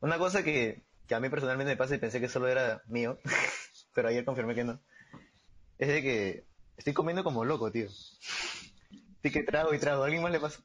Una 0.00 0.18
cosa 0.18 0.44
que, 0.44 0.84
que 1.06 1.14
a 1.14 1.20
mí 1.20 1.30
personalmente 1.30 1.72
me 1.72 1.76
pasa 1.76 1.94
y 1.94 1.98
pensé 1.98 2.20
que 2.20 2.28
solo 2.28 2.48
era 2.48 2.82
mío, 2.86 3.18
pero 3.94 4.08
ayer 4.08 4.24
confirmé 4.24 4.54
que 4.54 4.64
no, 4.64 4.82
es 5.78 5.88
de 5.88 6.02
que 6.02 6.46
estoy 6.76 6.92
comiendo 6.92 7.24
como 7.24 7.44
loco, 7.44 7.72
tío. 7.72 7.88
Así 7.88 9.32
que 9.32 9.42
trago 9.42 9.74
y 9.74 9.78
trago. 9.78 10.02
¿A 10.02 10.06
alguien 10.06 10.22
más 10.22 10.32
le 10.32 10.40
pasa? 10.40 10.62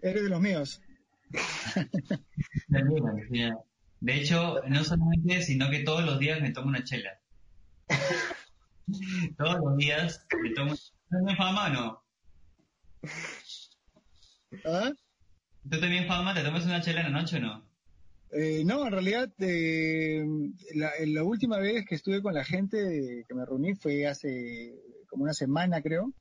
Eres 0.00 0.22
de 0.22 0.28
los 0.28 0.40
míos. 0.40 0.80
De 4.02 4.16
hecho, 4.16 4.60
no 4.66 4.82
solamente, 4.82 5.42
sino 5.42 5.70
que 5.70 5.84
todos 5.84 6.04
los 6.04 6.18
días 6.18 6.40
me 6.40 6.50
tomo 6.50 6.70
una 6.70 6.82
chela. 6.82 7.20
todos 9.38 9.60
los 9.62 9.76
días 9.76 10.26
me 10.42 10.50
tomo. 10.50 10.74
¿Tú 10.74 11.36
fama 11.36 11.66
o 11.66 11.68
no? 11.68 12.02
¿Ah? 14.64 14.90
¿Tú 15.70 15.78
también 15.78 16.08
fama? 16.08 16.34
¿Te 16.34 16.42
tomas 16.42 16.64
una 16.64 16.82
chela 16.82 17.02
en 17.02 17.12
la 17.12 17.20
noche 17.20 17.36
o 17.36 17.40
no? 17.40 17.64
Eh, 18.32 18.64
no, 18.64 18.84
en 18.84 18.92
realidad, 18.92 19.30
eh, 19.38 20.24
la, 20.74 20.90
la, 21.06 21.22
última 21.22 21.58
vez 21.58 21.84
que 21.86 21.94
estuve 21.94 22.22
con 22.22 22.34
la 22.34 22.44
gente 22.44 23.24
que 23.28 23.34
me 23.34 23.46
reuní 23.46 23.76
fue 23.76 24.08
hace 24.08 24.74
como 25.08 25.22
una 25.22 25.32
semana, 25.32 25.80
creo, 25.80 26.12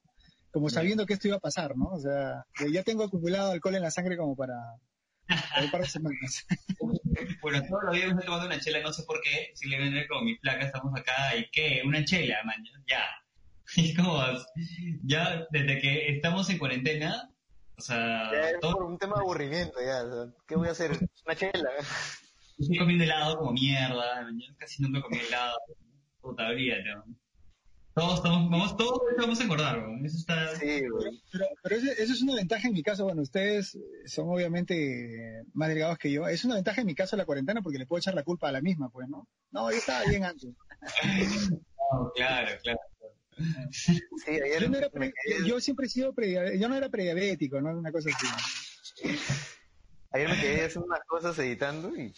como 0.51 0.69
sabiendo 0.69 1.07
que 1.07 1.13
esto 1.13 1.29
iba 1.29 1.37
a 1.37 1.47
pasar, 1.47 1.75
¿no? 1.75 1.85
O 1.85 1.99
sea, 1.99 2.45
ya 2.71 2.83
tengo 2.83 3.05
acumulado 3.05 3.51
alcohol 3.51 3.73
en 3.73 3.81
la 3.81 3.89
sangre 3.89 4.17
como 4.17 4.35
para 4.35 4.53
un 5.61 5.71
par 5.71 5.81
de 5.81 5.87
semanas. 5.87 6.45
bueno, 7.41 7.63
todos 7.67 7.83
los 7.83 7.93
días 7.93 8.07
me 8.07 8.11
estoy 8.11 8.25
tomando 8.25 8.47
una 8.47 8.59
chela, 8.59 8.81
no 8.81 8.93
sé 8.93 9.03
por 9.03 9.21
qué, 9.21 9.51
si 9.55 9.69
le 9.69 9.77
venden 9.79 10.07
como 10.07 10.21
mi 10.21 10.37
placa, 10.37 10.65
estamos 10.65 10.93
acá, 10.99 11.35
¿y 11.35 11.49
qué? 11.51 11.81
Una 11.85 12.03
chela, 12.03 12.43
man, 12.43 12.63
ya. 12.87 13.03
Y 13.77 13.93
como, 13.95 14.21
ya 15.03 15.47
desde 15.51 15.79
que 15.79 16.15
estamos 16.15 16.49
en 16.49 16.57
cuarentena, 16.57 17.31
o 17.77 17.81
sea... 17.81 18.29
Ya 18.31 18.49
es 18.49 18.57
por 18.59 18.83
un 18.83 18.97
tema 18.97 19.15
de 19.15 19.21
aburrimiento, 19.21 19.79
ya. 19.79 20.03
o 20.03 20.25
sea, 20.25 20.33
¿Qué 20.47 20.55
voy 20.55 20.67
a 20.67 20.71
hacer? 20.71 20.91
Una 21.25 21.35
chela. 21.35 21.69
Estoy 22.59 22.77
comiendo 22.77 23.05
helado 23.05 23.37
como 23.37 23.53
mierda, 23.53 24.23
man, 24.23 24.37
casi 24.57 24.83
nunca 24.83 25.01
comí 25.01 25.19
helado. 25.19 25.57
Puta, 26.19 26.47
olvídate, 26.47 26.95
man. 26.95 27.17
Todos 27.93 28.15
estamos, 28.19 28.49
vamos, 28.49 28.77
todos 28.77 28.99
vamos 29.17 29.39
a 29.39 29.43
engordar. 29.43 29.85
Eso 30.03 30.17
está... 30.17 30.55
Sí, 30.55 30.81
güey. 30.87 31.21
Pero, 31.31 31.45
pero 31.61 31.75
ese- 31.75 32.01
eso 32.01 32.13
es 32.13 32.21
una 32.21 32.35
ventaja 32.35 32.67
en 32.67 32.73
mi 32.73 32.83
caso. 32.83 33.03
Bueno, 33.03 33.21
ustedes 33.21 33.77
son 34.05 34.29
obviamente 34.29 35.43
más 35.53 35.67
delgados 35.67 35.97
que 35.97 36.09
yo. 36.11 36.25
Es 36.27 36.45
una 36.45 36.55
ventaja 36.55 36.79
en 36.81 36.87
mi 36.87 36.95
caso 36.95 37.17
la 37.17 37.25
cuarentena 37.25 37.61
porque 37.61 37.77
le 37.79 37.85
puedo 37.85 37.99
echar 37.99 38.13
la 38.15 38.23
culpa 38.23 38.47
a 38.47 38.51
la 38.53 38.61
misma, 38.61 38.89
pues, 38.89 39.09
¿no? 39.09 39.27
No, 39.51 39.69
yo 39.71 39.77
estaba 39.77 40.05
bien 40.05 40.23
antes. 40.23 40.51
No, 41.91 42.11
claro, 42.15 42.51
claro. 42.63 42.79
Sí, 43.71 43.99
ayer 44.27 44.61
Yo, 44.63 44.69
no 44.69 44.77
era 44.77 44.87
me 44.93 44.99
pre- 44.99 45.13
quedé, 45.25 45.47
yo 45.47 45.59
siempre 45.59 45.87
he 45.87 45.89
sido 45.89 46.13
prediabético, 46.13 46.61
yo 46.61 46.69
no 46.69 46.75
era 46.75 46.89
prediabético, 46.89 47.59
¿no? 47.59 47.77
Una 47.77 47.91
cosa 47.91 48.09
así. 48.13 49.17
ayer 50.11 50.29
me 50.29 50.39
quedé 50.39 50.65
haciendo 50.65 50.85
unas 50.87 51.01
cosas 51.07 51.37
editando 51.39 51.95
y 51.95 52.13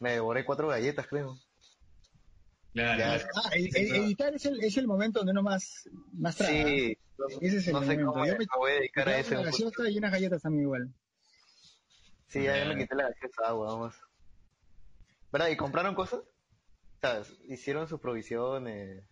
me 0.00 0.12
devoré 0.12 0.44
cuatro 0.44 0.68
galletas, 0.68 1.06
creo. 1.06 1.38
Claro. 2.76 2.98
Ya, 2.98 3.26
Ah, 3.36 3.50
e- 3.54 3.70
e- 3.74 3.96
editar 3.96 4.34
es 4.34 4.44
el, 4.44 4.62
es 4.62 4.76
el 4.76 4.86
momento 4.86 5.20
donde 5.20 5.32
uno 5.32 5.42
más, 5.42 5.88
más 6.12 6.36
traga. 6.36 6.52
Sí, 6.66 6.98
Ese 7.40 7.56
es 7.56 7.66
el 7.68 7.72
no 7.72 7.80
sé 7.80 7.86
momento. 7.86 8.12
cómo 8.12 8.26
Yo 8.26 8.36
me, 8.36 8.46
voy 8.58 8.70
a 8.70 8.74
dedicar 8.74 9.08
a 9.08 9.18
eso. 9.18 9.30
una 9.34 9.42
gaseosa 9.44 9.88
y 9.88 9.96
unas 9.96 10.12
galletas 10.12 10.42
también 10.42 10.64
igual. 10.64 10.94
Sí, 12.28 12.42
ya 12.42 12.64
me 12.66 12.76
quité 12.76 12.94
la 12.94 13.08
gaseosa 13.08 13.42
agua, 13.46 13.66
vamos. 13.72 13.94
¿Verdad? 15.32 15.48
¿Y 15.48 15.56
compraron 15.56 15.94
cosas? 15.94 16.20
O 16.20 16.98
sea, 17.00 17.22
hicieron 17.48 17.88
sus 17.88 17.98
provisiones. 17.98 19.04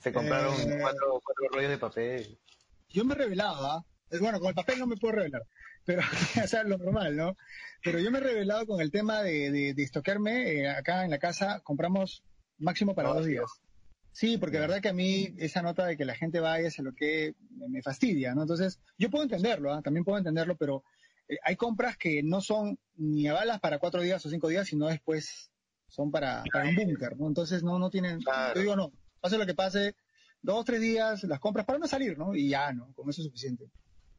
Se 0.00 0.10
compraron 0.10 0.54
Eh. 0.54 0.78
cuatro, 0.80 1.20
cuatro 1.22 1.48
rollos 1.52 1.70
de 1.70 1.78
papel. 1.78 2.38
Yo 2.88 3.04
me 3.04 3.14
revelaba, 3.14 3.84
eh, 4.10 4.18
bueno, 4.18 4.38
con 4.40 4.48
el 4.48 4.54
papel 4.54 4.78
no 4.78 4.86
me 4.86 4.96
puedo 4.96 5.16
revelar, 5.16 5.42
pero, 5.84 6.02
o 6.44 6.46
sea, 6.46 6.62
lo 6.64 6.78
normal, 6.78 7.16
¿no? 7.16 7.36
Pero 7.82 7.98
yo 7.98 8.10
me 8.10 8.18
he 8.18 8.22
revelado 8.22 8.66
con 8.66 8.80
el 8.80 8.90
tema 8.90 9.22
de, 9.22 9.50
de, 9.50 9.74
de 9.74 9.82
estoquearme, 9.82 10.52
eh, 10.52 10.68
acá 10.68 11.04
en 11.04 11.10
la 11.10 11.18
casa 11.18 11.60
compramos 11.62 12.22
máximo 12.58 12.94
para 12.94 13.10
dos 13.10 13.26
días. 13.26 13.50
Sí, 14.12 14.38
porque 14.38 14.58
la 14.58 14.66
verdad 14.68 14.80
que 14.80 14.90
a 14.90 14.94
mí 14.94 15.34
esa 15.38 15.60
nota 15.60 15.84
de 15.86 15.96
que 15.96 16.04
la 16.04 16.14
gente 16.14 16.38
vaya 16.38 16.70
se 16.70 16.84
lo 16.84 16.94
que 16.94 17.34
me, 17.50 17.82
fastidia, 17.82 18.32
¿no? 18.32 18.42
Entonces, 18.42 18.78
yo 18.96 19.10
puedo 19.10 19.24
entenderlo, 19.24 19.72
¿ah? 19.72 19.82
también 19.82 20.04
puedo 20.04 20.18
entenderlo, 20.18 20.56
pero 20.56 20.84
eh, 21.28 21.36
hay 21.42 21.56
compras 21.56 21.96
que 21.96 22.22
no 22.22 22.40
son 22.40 22.78
ni 22.96 23.26
a 23.26 23.32
balas 23.32 23.58
para 23.58 23.80
cuatro 23.80 24.02
días 24.02 24.24
o 24.24 24.30
cinco 24.30 24.46
días, 24.46 24.68
sino 24.68 24.86
después 24.86 25.50
son 25.88 26.12
para, 26.12 26.44
para 26.52 26.68
un 26.68 26.76
búnker, 26.76 27.16
¿no? 27.18 27.26
Entonces 27.26 27.64
no, 27.64 27.80
no 27.80 27.90
tienen, 27.90 28.20
Claro. 28.20 28.54
yo 28.54 28.60
digo 28.60 28.76
no, 28.76 28.92
pase 29.20 29.36
lo 29.36 29.46
que 29.46 29.54
pase, 29.54 29.96
dos, 30.42 30.64
tres 30.64 30.80
días 30.80 31.24
las 31.24 31.40
compras 31.40 31.66
para 31.66 31.80
no 31.80 31.88
salir, 31.88 32.16
¿no? 32.16 32.36
Y 32.36 32.50
ya, 32.50 32.72
¿no? 32.72 32.92
Con 32.94 33.10
eso 33.10 33.20
es 33.20 33.26
suficiente. 33.26 33.68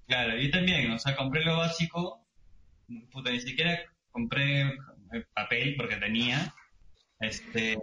Claro, 0.07 0.38
yo 0.38 0.51
también, 0.51 0.91
o 0.91 1.00
sea, 1.00 1.15
compré 1.15 1.43
lo 1.43 1.57
básico, 1.57 2.25
puta, 3.12 3.31
ni 3.31 3.39
siquiera 3.39 3.79
compré 4.12 4.62
eh, 4.62 5.25
papel 5.33 5.75
porque 5.75 5.95
tenía, 5.97 6.53
este, 7.19 7.77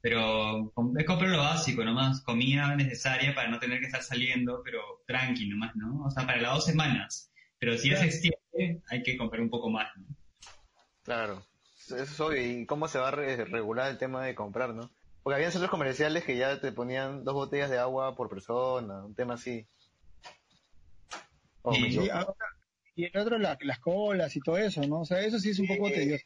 pero 0.00 0.70
compré, 0.74 1.04
compré 1.04 1.28
lo 1.28 1.38
básico 1.38 1.84
nomás, 1.84 2.22
comida 2.22 2.74
necesaria 2.76 3.34
para 3.34 3.48
no 3.50 3.58
tener 3.58 3.80
que 3.80 3.86
estar 3.86 4.02
saliendo, 4.02 4.62
pero 4.64 4.80
tranqui 5.06 5.48
nomás, 5.48 5.74
¿no? 5.76 6.04
O 6.04 6.10
sea, 6.10 6.24
para 6.26 6.40
las 6.40 6.54
dos 6.54 6.64
semanas, 6.66 7.30
pero 7.58 7.76
si 7.76 7.90
ya 7.90 7.96
se 7.96 8.06
extiende, 8.06 8.82
hay 8.88 9.02
que 9.02 9.16
comprar 9.16 9.40
un 9.42 9.50
poco 9.50 9.68
más, 9.70 9.88
¿no? 9.96 10.06
Claro. 11.02 11.44
Eso 11.86 11.96
es 11.98 12.20
obvio. 12.20 12.42
¿Y 12.44 12.66
cómo 12.66 12.88
se 12.88 12.98
va 12.98 13.08
a 13.08 13.12
re- 13.12 13.44
regular 13.44 13.90
el 13.90 13.98
tema 13.98 14.24
de 14.24 14.34
comprar, 14.34 14.74
no? 14.74 14.90
Porque 15.22 15.36
habían 15.36 15.52
centros 15.52 15.70
comerciales 15.70 16.24
que 16.24 16.36
ya 16.36 16.60
te 16.60 16.72
ponían 16.72 17.24
dos 17.24 17.34
botellas 17.34 17.70
de 17.70 17.78
agua 17.78 18.16
por 18.16 18.28
persona, 18.28 19.04
un 19.04 19.14
tema 19.14 19.34
así. 19.34 19.66
Oh, 21.68 21.74
Y, 21.74 21.86
equivoco. 21.86 22.12
ahora- 22.12 22.34
y 22.94 23.04
el 23.04 23.16
otro, 23.18 23.38
la- 23.38 23.58
las 23.60 23.78
colas 23.80 24.34
y 24.36 24.40
todo 24.40 24.56
eso, 24.56 24.80
¿no? 24.86 25.00
O 25.00 25.04
sea, 25.04 25.20
eso 25.20 25.38
sí 25.38 25.50
es 25.50 25.58
un 25.58 25.66
poco 25.66 25.88
Sí. 25.88 25.94
tedioso. 25.94 26.24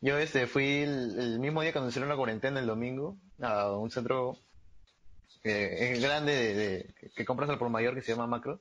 Yo 0.00 0.16
este 0.18 0.46
fui 0.46 0.82
el, 0.82 1.18
el 1.18 1.40
mismo 1.40 1.60
día 1.62 1.72
que 1.72 1.78
anunciaron 1.78 2.08
la 2.08 2.16
cuarentena 2.16 2.60
el 2.60 2.66
domingo 2.66 3.18
a 3.40 3.72
un 3.76 3.90
centro 3.90 4.38
que 5.42 5.92
es 5.92 6.00
grande 6.00 6.32
de, 6.32 6.54
de- 6.54 6.94
que- 7.16 7.24
compras 7.24 7.50
al 7.50 7.58
por 7.58 7.68
mayor 7.70 7.94
que 7.94 8.02
se 8.02 8.12
llama 8.12 8.26
Macro 8.28 8.60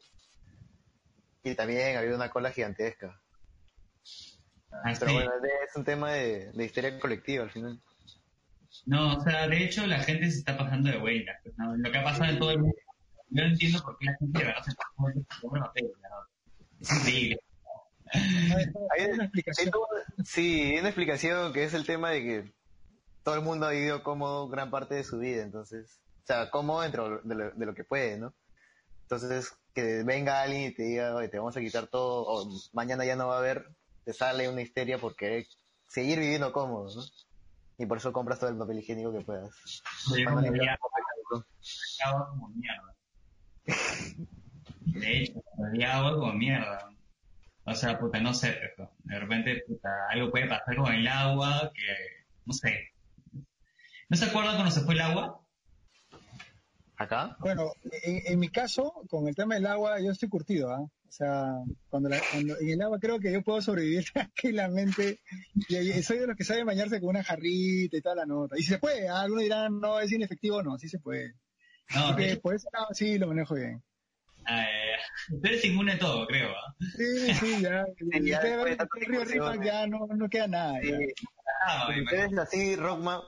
y 1.43 1.53
también 1.53 1.95
había 1.97 2.15
una 2.15 2.29
cola 2.31 2.51
gigantesca. 2.51 3.21
Así. 4.83 4.99
Pero 4.99 5.13
bueno, 5.13 5.31
es 5.69 5.75
un 5.75 5.85
tema 5.85 6.11
de, 6.13 6.51
de 6.51 6.65
histeria 6.65 6.99
colectiva 6.99 7.43
al 7.43 7.51
final. 7.51 7.79
No, 8.85 9.17
o 9.17 9.21
sea, 9.21 9.47
de 9.47 9.63
hecho 9.63 9.85
la 9.87 9.99
gente 9.99 10.29
se 10.31 10.39
está 10.39 10.57
pasando 10.57 10.89
de 10.89 10.97
vuelta, 10.97 11.33
pues, 11.43 11.55
¿no? 11.57 11.75
Lo 11.77 11.91
que 11.91 11.97
ha 11.99 12.03
pasado 12.03 12.31
en 12.31 12.39
todo 12.39 12.51
el 12.51 12.59
mundo. 12.59 12.75
Yo 13.29 13.43
no 13.43 13.49
entiendo 13.49 13.83
por 13.83 13.97
qué 13.97 14.05
la 14.05 14.17
gente 14.17 14.39
de 14.39 14.45
verdad 14.45 14.63
se 14.63 14.71
¿no? 15.43 16.27
Es 16.79 16.91
increíble. 16.99 17.39
Hay 18.11 19.05
una 19.11 19.23
explicación. 19.25 19.71
sí, 20.23 20.61
hay 20.61 20.79
una 20.79 20.89
explicación 20.89 21.53
que 21.53 21.63
es 21.63 21.73
el 21.73 21.85
tema 21.85 22.11
de 22.11 22.23
que 22.23 22.53
todo 23.23 23.35
el 23.35 23.41
mundo 23.41 23.65
ha 23.65 23.71
vivido 23.71 24.03
cómodo 24.03 24.47
gran 24.47 24.71
parte 24.71 24.95
de 24.95 25.03
su 25.03 25.19
vida, 25.19 25.43
entonces, 25.43 25.99
o 26.23 26.25
sea, 26.25 26.49
cómodo 26.49 26.81
dentro 26.81 27.19
de 27.21 27.35
lo, 27.35 27.51
de 27.51 27.65
lo 27.65 27.75
que 27.75 27.83
puede, 27.83 28.17
¿no? 28.17 28.33
Entonces, 29.01 29.53
que 29.73 30.03
venga 30.03 30.41
alguien 30.41 30.63
y 30.63 30.73
te 30.73 30.83
diga, 30.83 31.13
oye, 31.15 31.27
te 31.27 31.37
vamos 31.37 31.57
a 31.57 31.61
quitar 31.61 31.87
todo, 31.87 32.23
o 32.25 32.49
mañana 32.73 33.05
ya 33.05 33.15
no 33.15 33.27
va 33.27 33.35
a 33.35 33.39
haber, 33.39 33.67
te 34.05 34.13
sale 34.13 34.47
una 34.49 34.61
histeria 34.61 34.97
por 34.97 35.15
querer 35.15 35.45
seguir 35.87 36.19
viviendo 36.19 36.51
cómodo, 36.51 36.95
¿no? 36.95 37.03
Y 37.77 37.85
por 37.85 37.97
eso 37.97 38.11
compras 38.11 38.39
todo 38.39 38.49
el 38.49 38.57
papel 38.57 38.79
higiénico 38.79 39.11
que 39.13 39.21
puedas. 39.21 39.51
Agua 42.05 42.29
como 42.29 42.49
mierda. 42.49 42.96
De 44.85 45.17
hecho, 45.21 45.43
odiaba 45.57 46.07
agua 46.07 46.19
como 46.19 46.33
mierda. 46.33 46.89
O 47.65 47.75
sea, 47.75 47.99
puta, 47.99 48.19
no 48.21 48.33
sé, 48.33 48.57
pero 48.75 48.91
de 49.03 49.19
repente, 49.19 49.63
puta, 49.67 49.89
algo 50.09 50.31
puede 50.31 50.47
pasar 50.47 50.75
con 50.77 50.93
el 50.93 51.07
agua 51.07 51.69
que, 51.75 51.81
no 52.45 52.53
sé. 52.53 52.91
¿No 54.09 54.15
se 54.17 54.25
acuerdan 54.25 54.55
cuando 54.55 54.71
se 54.71 54.81
fue 54.81 54.93
el 54.93 55.01
agua? 55.01 55.41
¿Acá? 56.95 57.35
Bueno, 57.41 57.71
en, 58.03 58.21
en 58.25 58.39
mi 58.39 58.47
caso, 58.47 58.91
con 59.09 59.27
el 59.27 59.35
tema 59.35 59.55
del 59.55 59.67
agua, 59.67 59.99
yo 59.99 60.11
estoy 60.11 60.29
curtido, 60.29 60.71
¿ah? 60.71 60.79
O 60.81 61.11
sea, 61.11 61.45
cuando, 61.89 62.09
la- 62.09 62.21
cuando 62.31 62.57
en 62.59 62.69
el 62.69 62.81
agua 62.81 62.99
creo 62.99 63.19
que 63.19 63.31
yo 63.31 63.41
puedo 63.43 63.61
sobrevivir 63.61 64.05
tranquilamente. 64.13 65.19
Y, 65.67 65.75
y 65.77 66.03
soy 66.03 66.19
de 66.19 66.27
los 66.27 66.35
que 66.37 66.43
saben 66.45 66.65
bañarse 66.65 66.99
con 66.99 67.09
una 67.09 67.23
jarrita 67.23 67.97
y 67.97 68.01
toda 68.01 68.15
la 68.15 68.25
nota. 68.25 68.55
Y 68.57 68.63
si 68.63 68.69
se 68.69 68.79
puede, 68.79 69.07
¿ah? 69.09 69.21
algunos 69.21 69.43
dirán, 69.43 69.79
no, 69.79 69.99
es 69.99 70.11
inefectivo, 70.11 70.63
no, 70.63 70.77
sí 70.79 70.87
se 70.89 70.99
puede. 70.99 71.33
No, 71.95 72.07
Así 72.07 72.15
que 72.15 72.35
por 72.37 72.53
lado 72.73 72.87
sí 72.93 73.17
lo 73.17 73.27
manejo 73.27 73.55
bien. 73.55 73.81
eh, 74.49 74.95
tú 75.29 75.39
eres 75.43 75.63
inmune 75.65 75.93
a 75.93 75.99
todo, 75.99 76.25
creo, 76.27 76.49
¿ah? 76.49 76.75
Sí, 76.97 77.33
sí, 77.35 77.61
ya. 77.61 77.85
Sí, 77.97 78.29
ya 78.29 78.37
Ustedes 78.37 78.63
ven 78.63 78.77
río 79.07 79.19
discusiones. 79.21 79.65
ya 79.65 79.87
no, 79.87 80.07
no 80.07 80.29
queda 80.29 80.47
nada. 80.47 80.79
Sí, 80.81 80.91
Ah, 81.65 81.89
ustedes 82.03 82.37
así, 82.37 82.75
Rockman, 82.75 83.21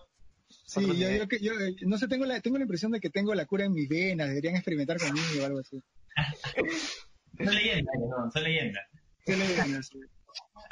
Sí, 0.65 1.00
yo, 1.00 1.10
yo, 1.12 1.28
que- 1.28 1.39
yo, 1.39 1.54
eh, 1.54 1.76
no 1.86 1.98
sé, 1.98 2.08
tengo 2.08 2.26
la, 2.26 2.39
tengo 2.41 2.58
la 2.58 2.63
impresión 2.63 2.91
de 2.91 3.00
que 3.00 3.10
tengo 3.10 3.34
la 3.36 3.45
cura 3.45 3.65
en 3.65 3.74
mis 3.74 3.88
venas, 3.88 4.28
deberían 4.30 4.56
experimentar 4.56 4.98
conmigo 4.98 5.41
o 5.41 5.45
algo 5.45 5.60
así. 5.60 5.82
Son 7.38 7.56
leyendas, 7.56 7.95
no, 8.00 8.32
son 8.32 8.43
leyendas. 8.43 8.84
¿Qué 9.26 9.38
le 9.38 9.48
ven? 9.48 9.76
Así. 9.76 9.98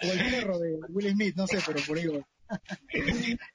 O 0.04 0.12
el 0.12 0.19
perro 0.32 0.60
de 0.60 0.78
Will 0.89 1.12
Smith, 1.12 1.36
no 1.38 1.47
sé, 1.47 1.60
pero 1.65 1.80
por 1.88 1.97
ahí 1.97 2.08
va. 2.08 2.28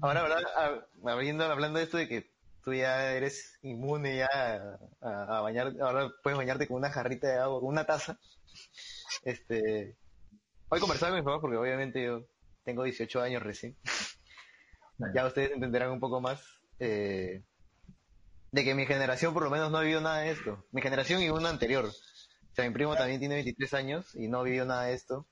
Ahora, 0.00 0.20
ahora, 0.22 0.36
hab- 0.56 0.86
habiendo, 1.06 1.44
hablando 1.44 1.78
de 1.78 1.84
esto 1.84 1.98
de 1.98 2.08
que 2.08 2.33
tú 2.64 2.74
ya 2.74 3.12
eres 3.14 3.58
inmune 3.62 4.16
ya 4.18 4.28
a, 4.32 4.78
a- 5.00 5.38
a 5.38 5.40
bañar, 5.42 5.72
ahora 5.80 6.10
puedes 6.22 6.36
bañarte 6.38 6.66
con 6.68 6.78
una 6.78 6.90
jarrita 6.90 7.28
de 7.28 7.38
agua, 7.38 7.60
con 7.60 7.68
una 7.70 7.86
taza. 7.86 8.18
Este, 9.24 9.96
hoy 10.70 10.80
conversaba 10.80 11.10
con 11.12 11.18
mis 11.20 11.24
papás 11.26 11.40
porque 11.42 11.56
obviamente 11.58 12.04
yo 12.04 12.26
tengo 12.64 12.84
18 12.84 13.20
años 13.22 13.42
recién. 13.42 13.76
Ya 15.14 15.26
ustedes 15.26 15.52
entenderán 15.52 15.92
un 15.92 16.00
poco 16.00 16.20
más 16.20 16.40
eh, 16.78 17.42
de 18.52 18.64
que 18.64 18.74
mi 18.74 18.86
generación 18.86 19.34
por 19.34 19.42
lo 19.42 19.50
menos 19.50 19.70
no 19.70 19.78
ha 19.78 19.82
vivido 19.82 20.00
nada 20.00 20.18
de 20.20 20.30
esto. 20.30 20.64
Mi 20.72 20.80
generación 20.82 21.22
y 21.22 21.30
una 21.30 21.50
anterior. 21.50 21.86
O 21.86 22.54
sea, 22.54 22.66
mi 22.66 22.72
primo 22.72 22.94
también 22.96 23.18
tiene 23.20 23.34
23 23.36 23.74
años 23.74 24.14
y 24.14 24.28
no 24.28 24.42
vivió 24.44 24.64
nada 24.64 24.84
de 24.84 24.94
esto. 24.94 25.26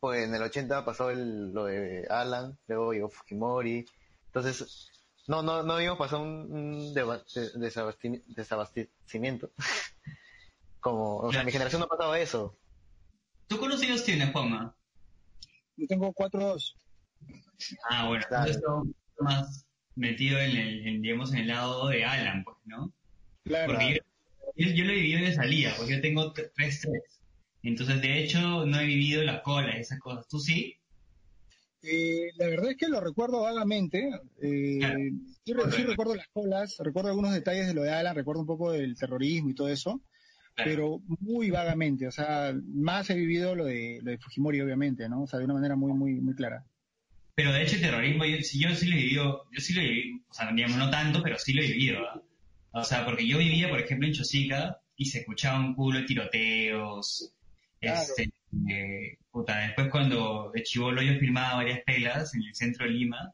Pues 0.00 0.24
en 0.26 0.34
el 0.34 0.42
80 0.42 0.84
pasó 0.84 1.10
el, 1.10 1.52
lo 1.52 1.64
de 1.66 2.06
Alan, 2.10 2.58
luego 2.68 2.92
llegó 2.92 3.10
Fujimori. 3.10 3.86
Entonces, 4.26 4.90
no, 5.30 5.44
no, 5.44 5.62
no 5.62 5.74
habíamos 5.74 5.96
pasado 5.96 6.22
un, 6.22 6.92
desabastecimiento. 6.92 9.52
Como, 10.80 11.18
o 11.18 11.32
sea, 11.32 11.44
mi 11.44 11.52
generación 11.52 11.78
no 11.78 11.86
ha 11.86 11.88
pasado 11.88 12.16
eso. 12.16 12.58
¿Tú 13.46 13.56
cuántos 13.58 13.80
años 13.82 14.02
tienes, 14.02 14.32
Juanma? 14.32 14.74
Yo 15.76 15.86
tengo 15.86 16.12
cuatro 16.12 16.40
dos. 16.40 16.74
Ah, 17.88 18.08
bueno, 18.08 18.24
Claro. 18.26 18.50
entonces 18.50 18.96
más 19.20 19.66
metido 19.94 20.36
en 20.38 20.56
el, 20.56 20.88
en, 20.88 21.02
digamos, 21.02 21.32
en 21.32 21.40
el 21.40 21.46
lado 21.46 21.88
de 21.88 22.04
Alan, 22.04 22.42
pues, 22.42 22.56
¿no? 22.64 22.92
Claro. 23.44 23.74
Porque 23.74 24.00
yo, 24.56 24.66
yo, 24.66 24.74
yo 24.74 24.84
lo 24.84 24.92
he 24.92 24.96
vivido 24.96 25.20
de 25.20 25.34
salida, 25.34 25.74
porque 25.76 25.94
yo 25.94 26.00
tengo 26.00 26.34
3-3. 26.34 27.02
Entonces, 27.62 28.02
de 28.02 28.24
hecho, 28.24 28.66
no 28.66 28.80
he 28.80 28.84
vivido 28.84 29.22
la 29.22 29.42
cola 29.42 29.76
y 29.76 29.80
esas 29.80 30.00
cosas. 30.00 30.26
¿Tú 30.26 30.40
sí? 30.40 30.76
Eh, 31.82 32.30
la 32.36 32.46
verdad 32.46 32.72
es 32.72 32.76
que 32.76 32.88
lo 32.88 33.00
recuerdo 33.00 33.40
vagamente. 33.42 34.10
Eh, 34.42 35.12
sí, 35.44 35.52
recuerdo 35.84 36.14
las 36.14 36.28
colas, 36.28 36.76
recuerdo 36.78 37.08
algunos 37.08 37.32
detalles 37.32 37.66
de 37.66 37.74
lo 37.74 37.82
de 37.82 37.90
Alan, 37.90 38.14
recuerdo 38.14 38.42
un 38.42 38.46
poco 38.46 38.72
del 38.72 38.96
terrorismo 38.96 39.50
y 39.50 39.54
todo 39.54 39.68
eso, 39.68 40.00
pero 40.56 41.00
muy 41.20 41.50
vagamente. 41.50 42.06
O 42.06 42.12
sea, 42.12 42.54
más 42.66 43.08
he 43.10 43.14
vivido 43.14 43.54
lo 43.54 43.64
de, 43.64 44.00
lo 44.02 44.10
de 44.10 44.18
Fujimori, 44.18 44.60
obviamente, 44.60 45.08
¿no? 45.08 45.22
O 45.22 45.26
sea, 45.26 45.38
de 45.38 45.46
una 45.46 45.54
manera 45.54 45.76
muy, 45.76 45.92
muy, 45.92 46.20
muy 46.20 46.34
clara. 46.34 46.64
Pero 47.34 47.52
de 47.52 47.62
hecho 47.62 47.76
el 47.76 47.82
terrorismo, 47.82 48.24
yo, 48.26 48.36
yo 48.36 48.74
sí 48.74 48.86
lo 48.86 48.96
he 48.96 48.98
vivido, 48.98 49.44
yo 49.50 49.60
sí 49.60 49.72
lo 49.72 49.80
he 49.80 49.88
vivido, 49.88 50.18
o 50.28 50.34
sea, 50.34 50.52
digamos, 50.52 50.76
no 50.76 50.90
tanto, 50.90 51.22
pero 51.22 51.38
sí 51.38 51.54
lo 51.54 51.62
he 51.62 51.66
vivido, 51.68 52.00
O 52.72 52.84
sea, 52.84 53.06
porque 53.06 53.26
yo 53.26 53.38
vivía, 53.38 53.70
por 53.70 53.80
ejemplo, 53.80 54.06
en 54.06 54.12
Chosica 54.12 54.78
y 54.96 55.06
se 55.06 55.20
escuchaba 55.20 55.58
un 55.60 55.74
culo 55.74 56.00
de 56.00 56.04
tiroteos, 56.04 57.32
este, 57.80 58.29
eh, 58.68 59.18
puta, 59.30 59.58
después 59.58 59.88
cuando 59.90 60.50
de 60.54 60.62
Chivolo 60.62 61.02
yo 61.02 61.18
filmaba 61.18 61.56
varias 61.56 61.80
pelas 61.84 62.34
en 62.34 62.42
el 62.42 62.54
centro 62.54 62.86
de 62.86 62.92
Lima, 62.92 63.32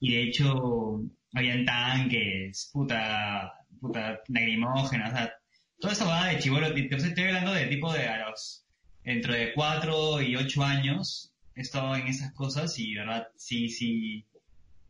y 0.00 0.14
de 0.14 0.22
hecho 0.24 1.00
habían 1.34 1.64
tanques, 1.64 2.70
puta, 2.72 3.52
puta, 3.80 4.20
lagrimógenas, 4.28 5.12
o 5.12 5.16
sea, 5.16 5.32
toda 5.78 5.92
esa 5.92 6.04
va 6.06 6.26
de 6.28 6.38
Chivolo, 6.38 6.66
estoy 6.68 7.24
hablando 7.24 7.52
de 7.52 7.66
tipo 7.66 7.92
de 7.92 8.06
a 8.06 8.28
los, 8.28 8.64
dentro 9.04 9.32
de 9.32 9.52
cuatro 9.54 10.20
y 10.20 10.36
ocho 10.36 10.62
años, 10.62 11.32
he 11.54 11.60
estado 11.60 11.94
en 11.96 12.06
esas 12.08 12.32
cosas 12.32 12.78
y, 12.78 12.94
verdad, 12.94 13.28
sí, 13.36 13.68
sí, 13.68 14.24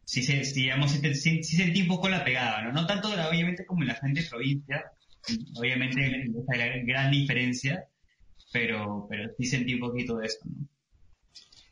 sí, 0.04 0.22
sí, 0.22 0.42
digamos, 0.54 0.92
sí, 0.92 1.42
sentí 1.42 1.82
un 1.82 1.88
poco 1.88 2.08
la 2.08 2.24
pegada, 2.24 2.62
¿no? 2.62 2.72
No 2.72 2.86
tanto, 2.86 3.08
obviamente, 3.08 3.66
como 3.66 3.82
en 3.82 3.88
la 3.88 3.94
gente 3.96 4.22
de 4.22 4.28
provincia, 4.28 4.84
obviamente, 5.56 6.26
esa 6.26 6.66
gran 6.84 7.10
diferencia, 7.10 7.86
pero, 8.52 9.06
pero 9.08 9.30
sí 9.36 9.46
sentí 9.46 9.74
un 9.74 9.80
poquito 9.80 10.16
de 10.18 10.26
eso, 10.26 10.38
¿no? 10.44 10.68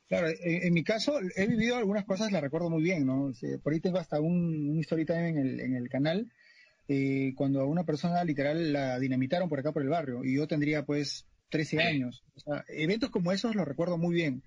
Claro, 0.09 0.27
en, 0.43 0.75
mi 0.75 0.83
caso 0.83 1.21
he 1.37 1.47
vivido 1.47 1.77
algunas 1.77 2.05
cosas, 2.05 2.33
las 2.33 2.43
recuerdo 2.43 2.69
muy 2.69 2.83
bien, 2.83 3.07
¿no? 3.07 3.33
Por 3.63 3.73
ahí 3.73 3.79
tengo 3.79 3.99
hasta 3.99 4.21
un, 4.21 4.69
un 4.71 4.81
story 4.81 5.07
time 5.07 5.29
en 5.29 5.39
el, 5.39 5.61
en 5.61 5.77
el 5.77 5.89
canal, 5.89 6.29
eh, 6.89 7.33
cuando 7.37 7.61
a 7.61 7.67
una 7.67 7.85
persona 7.85 8.25
literal 8.25 8.73
la 8.73 8.99
dinamitaron 8.99 9.49
por 9.49 9.61
acá 9.61 9.71
por 9.71 9.83
el 9.83 9.89
barrio, 9.89 10.25
y 10.25 10.35
yo 10.35 10.49
tendría 10.49 10.85
pues 10.85 11.29
13 11.51 11.81
años. 11.81 12.25
O 12.35 12.41
sea, 12.41 12.65
eventos 12.69 13.11
como 13.11 13.31
esos 13.31 13.55
los 13.55 13.69
recuerdo 13.69 13.99
muy 13.99 14.13
bien. 14.13 14.43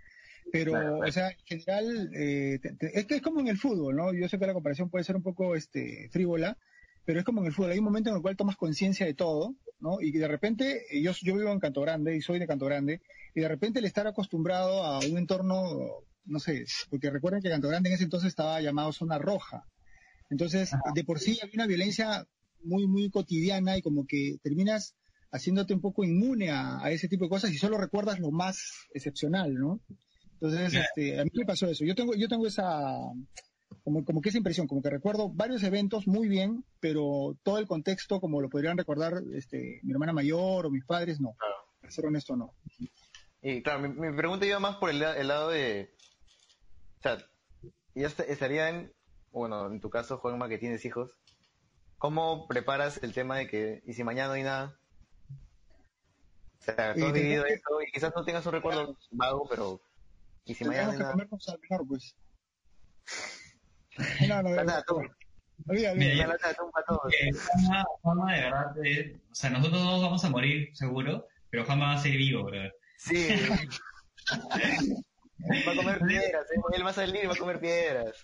Pero, 0.52 1.00
o 1.00 1.12
sea, 1.12 1.30
en 1.30 1.46
general, 1.46 2.12
eh, 2.13 2.60
es 2.93 3.06
que 3.06 3.15
es 3.15 3.22
como 3.22 3.39
en 3.39 3.48
el 3.48 3.58
fútbol, 3.58 3.96
¿no? 3.96 4.13
Yo 4.13 4.28
sé 4.28 4.38
que 4.38 4.46
la 4.46 4.54
comparación 4.54 4.89
puede 4.89 5.06
ser 5.06 5.15
un 5.15 5.24
poco 5.24 5.56
este, 5.56 6.10
frívola, 6.12 6.58
pero 7.06 7.19
es 7.19 7.26
como 7.26 7.39
en 7.39 7.48
el 7.48 7.54
fútbol. 7.54 7.72
Hay 7.72 7.80
un 7.80 7.86
momento 7.86 8.10
en 8.10 8.17
el 8.17 8.22
cual 8.22 8.36
tomas 8.36 8.58
conciencia 8.58 9.06
de 9.06 9.13
todo, 9.13 9.56
¿no? 9.84 10.00
Y 10.00 10.12
de 10.13 10.28
repente, 10.30 10.86
yo, 11.02 11.12
yo 11.22 11.36
vivo 11.36 11.52
en 11.52 11.60
Canto 11.60 11.82
Grande 11.82 12.15
y 12.15 12.22
soy 12.22 12.39
de 12.39 12.48
Canto 12.48 12.65
Grande, 12.65 13.02
y 13.36 13.41
de 13.41 13.48
repente 13.50 13.80
el 13.80 13.86
estar 13.86 14.08
acostumbrado 14.08 14.82
a 14.82 15.00
un 15.00 15.17
entorno, 15.17 15.78
no 16.26 16.39
sé, 16.39 16.63
porque 16.89 17.12
recuerden 17.12 17.41
que 17.41 17.50
Canto 17.50 17.67
Grande 17.67 17.89
en 17.89 17.96
ese 17.96 18.06
entonces 18.06 18.30
estaba 18.30 18.62
llamado 18.62 18.93
zona 18.93 19.17
roja. 19.17 19.67
Entonces, 20.30 20.72
de 20.96 21.04
por 21.04 21.19
sí 21.19 21.38
había 21.43 21.56
una 21.56 21.67
violencia 21.67 22.26
muy, 22.63 22.88
muy 22.88 23.10
cotidiana 23.12 23.78
y 23.78 23.82
como 23.82 24.08
que 24.08 24.38
terminas 24.41 24.96
haciéndote 25.32 25.74
un 25.74 25.82
poco 25.82 26.06
inmune 26.06 26.50
a, 26.50 26.82
a 26.82 26.91
ese 26.91 27.10
tipo 27.10 27.26
de 27.26 27.30
cosas 27.30 27.52
y 27.52 27.58
solo 27.58 27.78
recuerdas 27.78 28.19
lo 28.19 28.32
más 28.32 28.88
excepcional, 28.93 29.54
¿no? 29.54 29.82
Entonces, 30.39 30.74
este, 30.74 31.19
a 31.19 31.26
mí 31.26 31.32
me 31.34 31.46
pasó 31.46 31.67
eso. 31.67 31.84
Yo 31.84 31.93
tengo, 31.93 32.15
yo 32.15 32.30
tengo 32.30 32.48
esa, 32.48 32.98
como, 33.84 34.06
como 34.06 34.22
que 34.22 34.30
esa 34.30 34.38
impresión, 34.38 34.67
como 34.67 34.82
que 34.82 34.89
recuerdo 34.89 35.30
varios 35.30 35.63
eventos 35.63 36.08
muy 36.08 36.28
bien, 36.28 36.63
pero 36.80 37.38
todo 37.43 37.58
el 37.58 37.67
contexto, 37.67 38.19
como 38.19 38.41
lo 38.41 38.50
podrían 38.50 38.78
recordar 38.78 39.22
este, 39.34 39.80
mi 39.84 39.91
hermana 39.91 40.13
mayor 40.13 40.65
o 40.65 40.69
mis 40.69 40.86
padres, 40.86 41.19
no. 41.19 41.36
Para 41.82 41.91
ser 41.91 42.06
honesto, 42.06 42.36
no. 42.36 42.54
Y 43.41 43.62
claro, 43.62 43.89
mi, 43.89 44.15
pregunta 44.15 44.46
iba 44.46 44.60
más 44.60 44.78
por 44.78 44.89
el, 44.89 45.00
lado 45.00 45.50
de, 45.50 45.93
o 47.00 47.02
sea, 47.02 47.17
ya 47.93 48.08
estarían, 48.08 48.93
bueno, 49.32 49.67
en 49.67 49.82
tu 49.82 49.89
caso, 49.89 50.17
Juanma, 50.17 50.48
que 50.48 50.58
tienes 50.58 50.86
hijos, 50.86 51.12
¿cómo 51.98 52.48
preparas 52.48 53.04
el 53.04 53.13
tema 53.13 53.38
de 53.38 53.48
que, 53.48 53.84
y 53.86 53.93
si 53.93 54.04
mañana 54.06 54.30
no 54.30 54.34
hay 54.34 54.43
nada? 54.43 54.80
O 56.60 56.63
sea, 56.63 56.93
tú 56.96 57.06
has 57.06 57.13
vivido 57.13 57.46
eso 57.46 57.82
y 57.86 57.91
quizás 57.91 58.13
no 58.15 58.24
tengas 58.24 58.46
un 58.46 58.54
recuerdo 58.54 58.98
vago, 59.12 59.46
pero 59.50 59.82
y 60.46 60.54
si 60.54 60.65
mañana 60.65 60.96
que 60.98 61.04
comernos 61.04 61.50
al 61.50 61.60
pues. 61.88 62.15
no, 64.28 64.42
no, 64.42 64.64
no. 64.64 64.74
Mira, 65.66 65.94
mira, 65.94 66.16
Jama, 66.16 67.86
Jama, 68.04 68.36
de 68.36 68.42
verdad, 68.42 68.86
eh, 68.86 69.20
o 69.32 69.36
sea, 69.36 69.50
nosotros 69.50 69.82
dos 69.84 70.02
vamos 70.02 70.26
a 70.26 70.30
morir, 70.30 70.70
seguro, 70.74 71.28
pero 71.50 71.66
Jama 71.66 71.88
va 71.88 71.94
a 71.94 72.02
ser 72.02 72.12
vivo, 72.12 72.44
bro. 72.44 72.60
Sí. 72.98 73.28
va 75.68 75.72
a 75.72 75.76
comer 75.76 76.00
piedras, 76.06 76.46
¿eh? 76.52 76.62
él 76.74 76.86
va 76.86 76.90
a 76.90 76.94
salir 76.94 77.24
y 77.24 77.28
va 77.28 77.34
a 77.34 77.38
comer 77.38 77.60
piedras. 77.60 78.18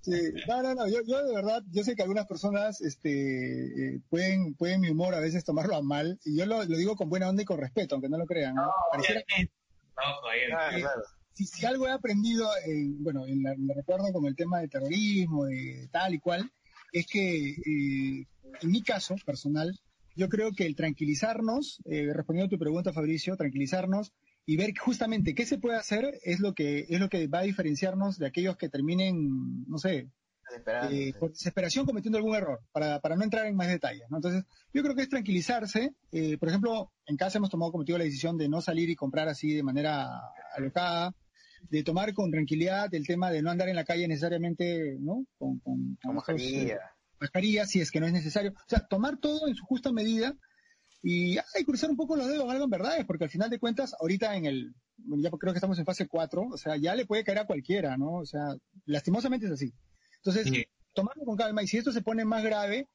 Sí. 0.00 0.32
No, 0.46 0.62
no, 0.62 0.74
no, 0.74 0.88
yo, 0.88 1.00
yo 1.06 1.24
de 1.24 1.34
verdad, 1.34 1.62
yo 1.70 1.82
sé 1.82 1.96
que 1.96 2.02
algunas 2.02 2.26
personas 2.26 2.80
este, 2.80 3.64
eh, 3.96 4.00
pueden, 4.08 4.54
pueden 4.54 4.80
mi 4.80 4.90
humor 4.90 5.14
a 5.14 5.20
veces 5.20 5.44
tomarlo 5.44 5.76
a 5.76 5.82
mal, 5.82 6.18
y 6.24 6.38
yo 6.38 6.46
lo, 6.46 6.64
lo 6.64 6.76
digo 6.76 6.96
con 6.96 7.10
buena 7.10 7.28
onda 7.28 7.42
y 7.42 7.46
con 7.46 7.60
respeto, 7.60 7.96
aunque 7.96 8.08
no 8.08 8.16
lo 8.16 8.26
crean. 8.26 8.54
¿no? 8.54 8.72
Pareciera... 8.90 9.22
no, 9.38 10.20
claro, 10.22 10.78
claro 10.78 11.02
si, 11.34 11.66
algo 11.66 11.86
he 11.86 11.90
aprendido, 11.90 12.48
bueno, 13.00 13.26
en 13.26 13.42
la, 13.42 13.54
recuerdo 13.74 14.12
como 14.12 14.28
el 14.28 14.36
tema 14.36 14.60
de 14.60 14.68
terrorismo, 14.68 15.44
de 15.46 15.88
tal 15.90 16.14
y 16.14 16.18
cual, 16.18 16.50
es 16.92 17.06
que 17.06 17.50
eh, 17.50 18.26
en 18.62 18.70
mi 18.70 18.82
caso 18.82 19.16
personal, 19.26 19.78
yo 20.16 20.28
creo 20.28 20.52
que 20.52 20.64
el 20.64 20.76
tranquilizarnos, 20.76 21.80
eh, 21.86 22.12
respondiendo 22.14 22.46
a 22.46 22.56
tu 22.56 22.58
pregunta, 22.58 22.92
Fabricio, 22.92 23.36
tranquilizarnos 23.36 24.12
y 24.46 24.56
ver 24.56 24.72
justamente 24.78 25.34
qué 25.34 25.44
se 25.44 25.58
puede 25.58 25.76
hacer 25.76 26.20
es 26.22 26.38
lo 26.38 26.54
que 26.54 26.86
es 26.88 27.00
lo 27.00 27.08
que 27.08 27.26
va 27.26 27.40
a 27.40 27.44
diferenciarnos 27.44 28.18
de 28.18 28.26
aquellos 28.26 28.56
que 28.56 28.68
terminen, 28.68 29.64
no 29.66 29.78
sé, 29.78 30.08
eh, 30.90 31.14
por 31.18 31.30
desesperación 31.30 31.86
cometiendo 31.86 32.18
algún 32.18 32.36
error, 32.36 32.60
para, 32.70 33.00
para 33.00 33.16
no 33.16 33.24
entrar 33.24 33.46
en 33.46 33.56
más 33.56 33.68
detalles. 33.68 34.04
¿no? 34.10 34.18
Entonces, 34.18 34.44
yo 34.72 34.82
creo 34.82 34.94
que 34.94 35.02
es 35.02 35.08
tranquilizarse. 35.08 35.94
Eh, 36.12 36.38
por 36.38 36.48
ejemplo, 36.48 36.92
en 37.06 37.16
casa 37.16 37.38
hemos 37.38 37.50
tomado 37.50 37.72
cometido 37.72 37.98
la 37.98 38.04
decisión 38.04 38.36
de 38.36 38.48
no 38.48 38.60
salir 38.60 38.90
y 38.90 38.94
comprar 38.94 39.28
así 39.28 39.52
de 39.52 39.62
manera 39.62 40.06
alocada, 40.54 41.12
de 41.70 41.82
tomar 41.82 42.12
con 42.14 42.30
tranquilidad 42.30 42.92
el 42.94 43.06
tema 43.06 43.30
de 43.30 43.42
no 43.42 43.50
andar 43.50 43.68
en 43.68 43.76
la 43.76 43.84
calle 43.84 44.08
necesariamente, 44.08 44.96
¿no? 45.00 45.26
Con, 45.38 45.58
con, 45.58 45.96
mascarilla. 46.14 46.78
mascarilla, 47.20 47.66
si 47.66 47.80
es 47.80 47.90
que 47.90 48.00
no 48.00 48.06
es 48.06 48.12
necesario. 48.12 48.52
O 48.52 48.68
sea, 48.68 48.86
tomar 48.86 49.18
todo 49.18 49.48
en 49.48 49.54
su 49.54 49.64
justa 49.64 49.92
medida 49.92 50.34
y 51.02 51.36
ay, 51.36 51.64
cruzar 51.64 51.90
un 51.90 51.96
poco 51.96 52.16
los 52.16 52.28
dedos, 52.28 52.48
algo 52.50 52.64
en 52.64 52.70
verdad, 52.70 53.06
porque 53.06 53.24
al 53.24 53.30
final 53.30 53.50
de 53.50 53.58
cuentas, 53.58 53.94
ahorita 54.00 54.36
en 54.36 54.46
el, 54.46 54.74
ya 55.18 55.30
creo 55.30 55.52
que 55.52 55.58
estamos 55.58 55.78
en 55.78 55.84
fase 55.84 56.06
4, 56.06 56.48
o 56.52 56.56
sea, 56.56 56.76
ya 56.76 56.94
le 56.94 57.06
puede 57.06 57.24
caer 57.24 57.40
a 57.40 57.46
cualquiera, 57.46 57.96
¿no? 57.96 58.14
O 58.14 58.26
sea, 58.26 58.56
lastimosamente 58.86 59.46
es 59.46 59.52
así. 59.52 59.74
Entonces, 60.16 60.66
tomarlo 60.94 61.24
con 61.24 61.36
calma 61.36 61.62
y 61.62 61.66
si 61.66 61.76
esto 61.76 61.92
se 61.92 62.02
pone 62.02 62.24
más 62.24 62.42
grave, 62.42 62.88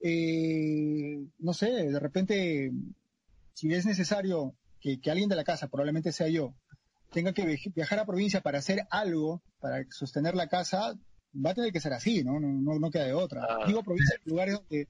eh, 0.00 1.18
no 1.38 1.52
sé, 1.52 1.70
de 1.70 1.98
repente, 1.98 2.70
si 3.54 3.72
es 3.72 3.84
necesario 3.84 4.54
que, 4.80 5.00
que 5.00 5.10
alguien 5.10 5.28
de 5.28 5.36
la 5.36 5.44
casa, 5.44 5.68
probablemente 5.68 6.12
sea 6.12 6.28
yo, 6.28 6.54
tenga 7.10 7.32
que 7.32 7.58
viajar 7.74 7.98
a 7.98 8.06
provincia 8.06 8.40
para 8.40 8.58
hacer 8.58 8.86
algo, 8.90 9.42
para 9.60 9.84
sostener 9.90 10.34
la 10.34 10.48
casa, 10.48 10.94
va 11.34 11.50
a 11.50 11.54
tener 11.54 11.72
que 11.72 11.80
ser 11.80 11.92
así, 11.92 12.24
¿no? 12.24 12.40
No, 12.40 12.78
no, 12.78 12.90
queda 12.90 13.04
de 13.04 13.12
otra. 13.12 13.46
Ah. 13.48 13.66
Digo 13.66 13.82
provincia, 13.82 14.16
lugares 14.24 14.54
donde 14.54 14.88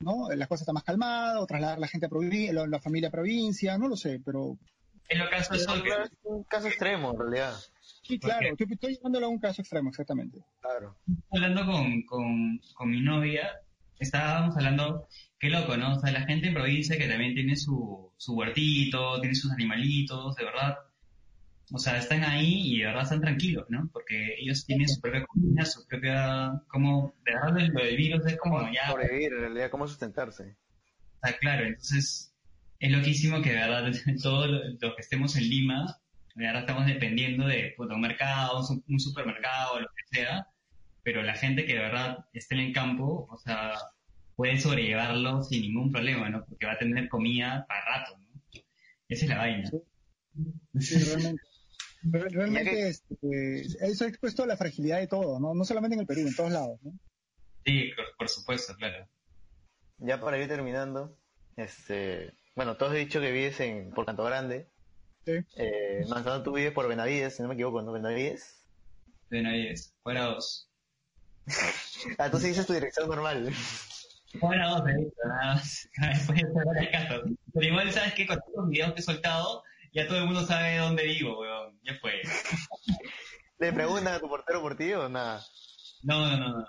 ¿no? 0.00 0.28
las 0.30 0.48
cosas 0.48 0.62
están 0.62 0.74
más 0.74 0.84
calmadas, 0.84 1.40
o 1.40 1.46
trasladar 1.46 1.78
la 1.78 1.88
gente 1.88 2.06
a 2.06 2.08
provincia, 2.08 2.52
la, 2.52 2.80
familia 2.80 3.08
a 3.08 3.12
provincia, 3.12 3.76
no 3.78 3.88
lo 3.88 3.96
sé, 3.96 4.20
pero... 4.24 4.56
En 5.08 5.18
lo 5.18 5.30
caso 5.30 5.54
es 5.54 5.66
un 6.24 6.44
caso 6.44 6.68
extremo, 6.68 7.12
en 7.12 7.18
realidad. 7.18 7.54
Sí, 8.02 8.18
claro, 8.18 8.48
estoy, 8.48 8.66
estoy, 8.70 8.94
llevándolo 8.96 9.26
a 9.26 9.30
un 9.30 9.38
caso 9.38 9.62
extremo, 9.62 9.88
exactamente. 9.88 10.44
Claro. 10.60 10.96
Hablando 11.30 11.64
con, 11.64 12.02
con, 12.02 12.60
con 12.74 12.90
mi 12.90 13.00
novia, 13.00 13.48
estábamos 13.98 14.54
hablando, 14.56 15.08
qué 15.38 15.48
loco, 15.48 15.78
¿no? 15.78 15.96
O 15.96 16.00
sea, 16.00 16.12
la 16.12 16.26
gente 16.26 16.48
en 16.48 16.54
provincia 16.54 16.98
que 16.98 17.08
también 17.08 17.34
tiene 17.34 17.56
su, 17.56 18.12
su 18.18 18.34
huertito, 18.34 19.18
tiene 19.20 19.34
sus 19.34 19.50
animalitos, 19.50 20.34
de 20.36 20.44
verdad, 20.44 20.76
o 21.72 21.78
sea, 21.78 21.98
están 21.98 22.24
ahí 22.24 22.74
y 22.74 22.78
de 22.78 22.86
verdad 22.86 23.02
están 23.02 23.20
tranquilos, 23.20 23.66
¿no? 23.68 23.88
Porque 23.92 24.34
ellos 24.38 24.64
tienen 24.64 24.88
su 24.88 25.00
propia 25.00 25.24
comida, 25.26 25.64
su 25.64 25.86
propia, 25.86 26.62
como, 26.68 27.14
de 27.24 27.34
verdad 27.34 27.68
lo 27.72 27.84
del 27.84 27.96
virus 27.96 28.26
es 28.26 28.36
como 28.38 28.60
ya... 28.72 28.88
Sobrevivir, 28.88 29.32
en 29.32 29.40
realidad, 29.40 29.70
cómo 29.70 29.86
sustentarse. 29.86 30.56
Está 31.14 31.36
claro, 31.38 31.66
entonces 31.66 32.34
es 32.78 32.90
loquísimo 32.92 33.42
que 33.42 33.50
de 33.50 33.56
verdad 33.56 33.92
todos 34.22 34.48
los 34.48 34.94
que 34.94 35.00
estemos 35.00 35.36
en 35.36 35.48
Lima, 35.48 35.98
de 36.34 36.46
verdad 36.46 36.60
estamos 36.62 36.86
dependiendo 36.86 37.46
de 37.46 37.74
un 37.78 38.00
mercado, 38.00 38.64
un 38.86 39.00
supermercado, 39.00 39.80
lo 39.80 39.88
que 39.88 40.16
sea, 40.16 40.46
pero 41.02 41.22
la 41.22 41.34
gente 41.34 41.66
que 41.66 41.74
de 41.74 41.80
verdad 41.80 42.24
esté 42.32 42.54
en 42.54 42.60
el 42.62 42.72
campo, 42.72 43.26
o 43.30 43.36
sea, 43.38 43.74
puede 44.36 44.58
sobrellevarlo 44.58 45.42
sin 45.42 45.62
ningún 45.62 45.90
problema, 45.90 46.28
¿no? 46.30 46.44
Porque 46.44 46.66
va 46.66 46.72
a 46.72 46.78
tener 46.78 47.08
comida 47.08 47.66
para 47.68 47.84
rato, 47.84 48.18
¿no? 48.18 48.40
Esa 49.08 49.24
es 49.24 49.28
la 49.28 49.38
vaina. 49.38 49.70
Sí, 50.78 50.98
realmente. 50.98 51.47
Realmente 52.02 52.88
este, 52.88 53.60
eso 53.80 54.04
ha 54.04 54.08
expuesto 54.08 54.44
a 54.44 54.46
la 54.46 54.56
fragilidad 54.56 54.98
de 54.98 55.08
todo, 55.08 55.40
¿no? 55.40 55.54
No 55.54 55.64
solamente 55.64 55.94
en 55.94 56.00
el 56.00 56.06
Perú, 56.06 56.20
en 56.20 56.34
todos 56.34 56.52
lados, 56.52 56.78
¿no? 56.82 56.92
Sí, 57.64 57.90
por 58.18 58.28
supuesto, 58.28 58.74
claro. 58.76 59.06
Ya 59.98 60.20
para 60.20 60.38
ir 60.38 60.48
terminando, 60.48 61.18
este, 61.56 62.32
bueno, 62.54 62.76
tú 62.76 62.84
has 62.84 62.92
dicho 62.92 63.20
que 63.20 63.32
vives 63.32 63.58
en, 63.60 63.90
por 63.90 64.06
Canto 64.06 64.24
Grande. 64.24 64.68
Sí. 65.24 65.32
Eh, 65.56 66.04
Manzano, 66.08 66.42
tú 66.42 66.52
vives 66.52 66.72
por 66.72 66.88
Benavides, 66.88 67.36
si 67.36 67.42
no 67.42 67.48
me 67.48 67.54
equivoco, 67.54 67.82
¿no? 67.82 67.92
Benavides. 67.92 68.64
Benavides, 69.28 69.94
fuera 70.02 70.24
dos. 70.24 70.70
Ah, 72.18 72.30
tú 72.30 72.38
sí 72.38 72.48
dices 72.48 72.66
tu 72.66 72.72
dirección 72.72 73.08
normal. 73.08 73.52
Fuera 74.38 74.68
dos, 74.68 74.88
eh, 74.88 75.10
nada 75.24 75.54
más. 75.54 75.88
De. 76.28 77.36
Pero 77.54 77.66
igual, 77.66 77.92
¿sabes 77.92 78.14
qué? 78.14 78.26
Con 78.26 78.38
estos 78.38 78.68
videos 78.68 78.92
que 78.92 79.00
he 79.00 79.02
soltado, 79.02 79.64
ya 79.92 80.06
todo 80.06 80.18
el 80.18 80.26
mundo 80.26 80.46
sabe 80.46 80.76
dónde 80.76 81.04
vivo, 81.04 81.40
weón. 81.40 81.57
Ya 81.88 81.94
fue. 82.00 82.12
¿Le 83.58 83.72
preguntan 83.72 84.14
a 84.14 84.20
tu 84.20 84.28
portero 84.28 84.60
por 84.60 84.76
ti 84.76 84.92
o 84.92 85.08
nada? 85.08 85.42
No, 86.02 86.28
no, 86.28 86.36
no, 86.36 86.58
no. 86.58 86.66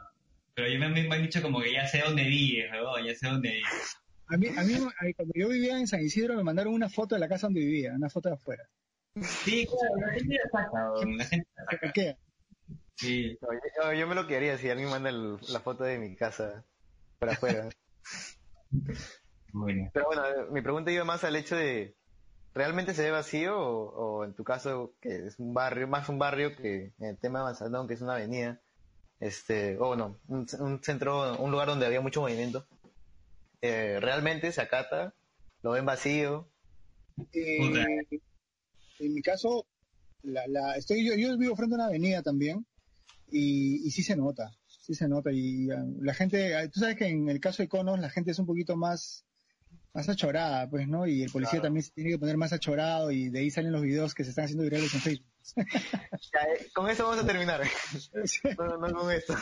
Pero 0.55 0.69
yo 0.69 0.79
me, 0.79 0.89
me 0.89 1.15
han 1.15 1.21
dicho 1.21 1.41
como 1.41 1.61
que 1.61 1.73
ya 1.73 1.85
sé 1.87 1.99
dónde 2.05 2.23
vives, 2.23 2.71
weón, 2.71 3.05
ya 3.05 3.13
sé 3.15 3.27
dónde 3.27 3.49
vives. 3.51 3.95
A 4.27 4.37
mí, 4.37 4.47
a 4.47 4.63
mí, 4.63 4.73
cuando 5.15 5.33
yo 5.35 5.49
vivía 5.49 5.77
en 5.77 5.87
San 5.87 6.01
Isidro, 6.01 6.35
me 6.35 6.43
mandaron 6.43 6.73
una 6.73 6.89
foto 6.89 7.15
de 7.15 7.21
la 7.21 7.27
casa 7.27 7.47
donde 7.47 7.61
vivía, 7.61 7.93
una 7.93 8.09
foto 8.09 8.29
de 8.29 8.35
afuera. 8.35 8.63
Sí, 9.21 9.65
claro, 9.67 9.95
la 10.07 10.13
gente 10.13 10.35
la 10.35 10.59
saca, 10.61 10.91
weón, 10.91 11.17
la 11.17 11.25
gente 11.25 11.47
la 11.55 11.65
¿Por 11.65 11.79
saca. 11.79 11.91
qué? 11.93 12.17
Sí. 12.95 13.37
No, 13.41 13.49
yo, 13.53 13.93
yo 13.93 14.07
me 14.07 14.15
lo 14.15 14.27
quería 14.27 14.57
si 14.57 14.69
alguien 14.69 14.89
manda 14.89 15.09
el- 15.09 15.37
la 15.49 15.59
foto 15.61 15.83
de 15.83 15.97
mi 15.99 16.15
casa 16.15 16.65
para 17.19 17.33
afuera. 17.33 17.69
Bueno. 19.51 19.89
Pero 19.91 20.05
bueno, 20.05 20.21
mi 20.51 20.61
pregunta 20.61 20.91
iba 20.91 21.03
más 21.03 21.23
al 21.23 21.35
hecho 21.35 21.55
de, 21.55 21.95
¿realmente 22.59 22.93
se 22.93 23.03
ve 23.03 23.11
vacío 23.11 23.57
o, 23.57 24.17
o 24.17 24.25
en 24.25 24.33
tu 24.33 24.43
caso, 24.43 24.93
que 24.99 25.27
es 25.27 25.39
un 25.39 25.53
barrio, 25.53 25.87
más 25.87 26.09
un 26.09 26.19
barrio 26.19 26.57
que 26.57 26.91
en 26.99 27.05
el 27.05 27.17
tema 27.17 27.39
de 27.39 27.45
Manzanón, 27.45 27.87
que 27.87 27.93
es 27.93 28.01
una 28.01 28.15
avenida, 28.15 28.59
este, 29.21 29.77
o 29.77 29.95
no, 29.95 30.19
un, 30.27 30.45
centro, 30.83 31.37
un 31.41 31.51
lugar 31.51 31.69
donde 31.69 31.85
había 31.85 32.01
mucho 32.01 32.19
movimiento, 32.19 32.67
eh, 33.61 33.99
¿realmente 34.01 34.51
se 34.51 34.61
acata? 34.61 35.13
¿Lo 35.61 35.71
ven 35.71 35.85
vacío? 35.85 36.49
Eh, 37.31 38.05
en 38.99 39.13
mi 39.13 39.21
caso, 39.21 39.65
la, 40.23 40.45
la, 40.47 40.75
estoy, 40.75 41.07
yo, 41.07 41.15
yo 41.15 41.37
vivo 41.37 41.55
frente 41.55 41.75
a 41.75 41.77
una 41.77 41.85
avenida 41.85 42.21
también 42.21 42.65
y, 43.31 43.87
y 43.87 43.91
sí 43.91 44.03
se 44.03 44.17
nota, 44.17 44.51
sí 44.67 44.95
se 44.95 45.07
nota. 45.07 45.31
Y 45.31 45.71
ah, 45.71 45.85
la 46.01 46.13
gente, 46.13 46.55
ah, 46.55 46.67
tú 46.69 46.81
sabes 46.81 46.97
que 46.97 47.07
en 47.07 47.29
el 47.29 47.39
caso 47.39 47.63
de 47.63 47.69
Conos 47.69 47.99
la 47.99 48.09
gente 48.09 48.31
es 48.31 48.39
un 48.39 48.45
poquito 48.45 48.75
más, 48.75 49.25
más 49.93 50.07
achorada, 50.09 50.69
pues, 50.69 50.87
¿no? 50.87 51.07
Y 51.07 51.23
el 51.23 51.31
policía 51.31 51.53
Claro. 51.59 51.63
también 51.63 51.83
se 51.83 51.91
tiene 51.91 52.11
que 52.11 52.19
poner 52.19 52.37
más 52.37 52.53
achorado 52.53 53.11
y 53.11 53.29
de 53.29 53.39
ahí 53.39 53.49
salen 53.51 53.71
los 53.71 53.81
videos 53.81 54.13
que 54.13 54.23
se 54.23 54.29
están 54.31 54.45
haciendo 54.45 54.63
virales 54.63 54.93
en 54.93 55.01
Facebook. 55.01 55.27
Ya, 56.31 56.41
eh, 56.41 56.67
con 56.73 56.87
eso 56.89 57.05
vamos 57.07 57.23
a 57.23 57.25
terminar. 57.25 57.61
no, 58.57 58.77
no 58.77 58.93
con 58.99 59.11
esto. 59.11 59.35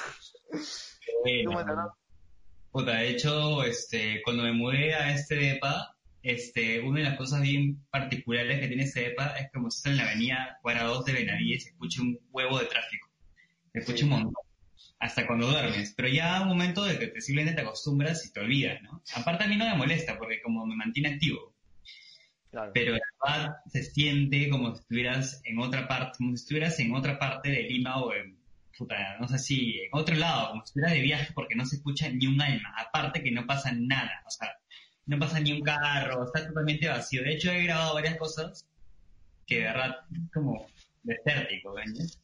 Bueno, 1.23 1.43
Tú, 1.43 1.51
Manzanón. 1.53 1.89
Puta, 2.71 2.91
de 2.93 3.09
hecho, 3.09 3.63
este, 3.63 4.21
cuando 4.23 4.43
me 4.43 4.53
mudé 4.53 4.93
a 4.93 5.13
este 5.13 5.35
depa, 5.35 5.95
este, 6.21 6.79
una 6.81 6.99
de 6.99 7.05
las 7.05 7.17
cosas 7.17 7.41
bien 7.41 7.85
particulares 7.89 8.59
que 8.59 8.67
tiene 8.67 8.83
este 8.83 9.01
depa 9.01 9.35
es 9.37 9.45
que 9.45 9.51
como 9.53 9.67
estás 9.67 9.91
en 9.91 9.97
la 9.97 10.03
avenida 10.03 10.57
Cuadra 10.61 10.83
2 10.83 11.05
de 11.05 11.13
Benavides, 11.13 11.63
se 11.63 11.69
escucha 11.69 12.01
un 12.01 12.19
huevo 12.31 12.59
de 12.59 12.65
tráfico. 12.67 13.09
Se 13.73 13.79
escucha 13.79 14.05
un 14.05 14.11
montón. 14.11 14.33
Hasta 14.99 15.27
cuando 15.27 15.47
duermes. 15.47 15.93
Pero 15.95 16.07
ya 16.07 16.41
un 16.41 16.49
momento 16.49 16.83
de 16.83 16.97
que 16.97 17.07
te 17.07 17.21
simplemente 17.21 17.55
te 17.55 17.67
acostumbras 17.67 18.25
y 18.25 18.31
te 18.31 18.39
olvidas, 18.39 18.81
¿no? 18.81 19.03
Aparte 19.15 19.43
a 19.43 19.47
mí 19.47 19.55
no 19.55 19.65
me 19.65 19.75
molesta 19.75 20.17
porque 20.17 20.41
como 20.41 20.65
me 20.65 20.75
mantiene 20.75 21.09
activo. 21.09 21.55
Claro. 22.49 22.71
Pero 22.73 22.93
la 22.93 22.99
verdad 23.23 23.55
se 23.67 23.83
siente 23.83 24.49
como 24.49 24.73
si 24.73 24.81
estuvieras 24.81 25.41
en 25.43 25.59
otra 25.59 25.87
parte, 25.87 26.17
como 26.17 26.29
si 26.35 26.41
estuvieras 26.43 26.79
en 26.79 26.95
otra 26.95 27.19
parte 27.19 27.49
de 27.49 27.63
Lima 27.63 28.01
o 28.01 28.13
en, 28.13 28.37
puta, 28.77 29.17
no 29.19 29.27
sé 29.27 29.37
si, 29.37 29.79
en 29.79 29.89
otro 29.91 30.15
lado, 30.15 30.49
como 30.49 30.61
si 30.61 30.69
estuvieras 30.69 30.93
de 30.93 31.01
viaje 31.01 31.33
porque 31.33 31.55
no 31.55 31.65
se 31.65 31.75
escucha 31.75 32.09
ni 32.09 32.25
un 32.25 32.41
alma, 32.41 32.73
aparte 32.77 33.21
que 33.21 33.31
no 33.31 33.45
pasa 33.45 33.71
nada, 33.73 34.23
o 34.25 34.31
sea, 34.31 34.49
no 35.05 35.19
pasa 35.19 35.39
ni 35.39 35.53
un 35.53 35.61
carro, 35.61 36.23
está 36.25 36.47
totalmente 36.47 36.87
vacío. 36.87 37.23
De 37.23 37.33
hecho 37.33 37.51
he 37.51 37.63
grabado 37.63 37.95
varias 37.95 38.17
cosas 38.17 38.67
que 39.45 39.57
de 39.57 39.63
verdad 39.63 39.95
es 40.11 40.31
como 40.33 40.67
desértico, 41.03 41.73
¿ves? 41.73 42.19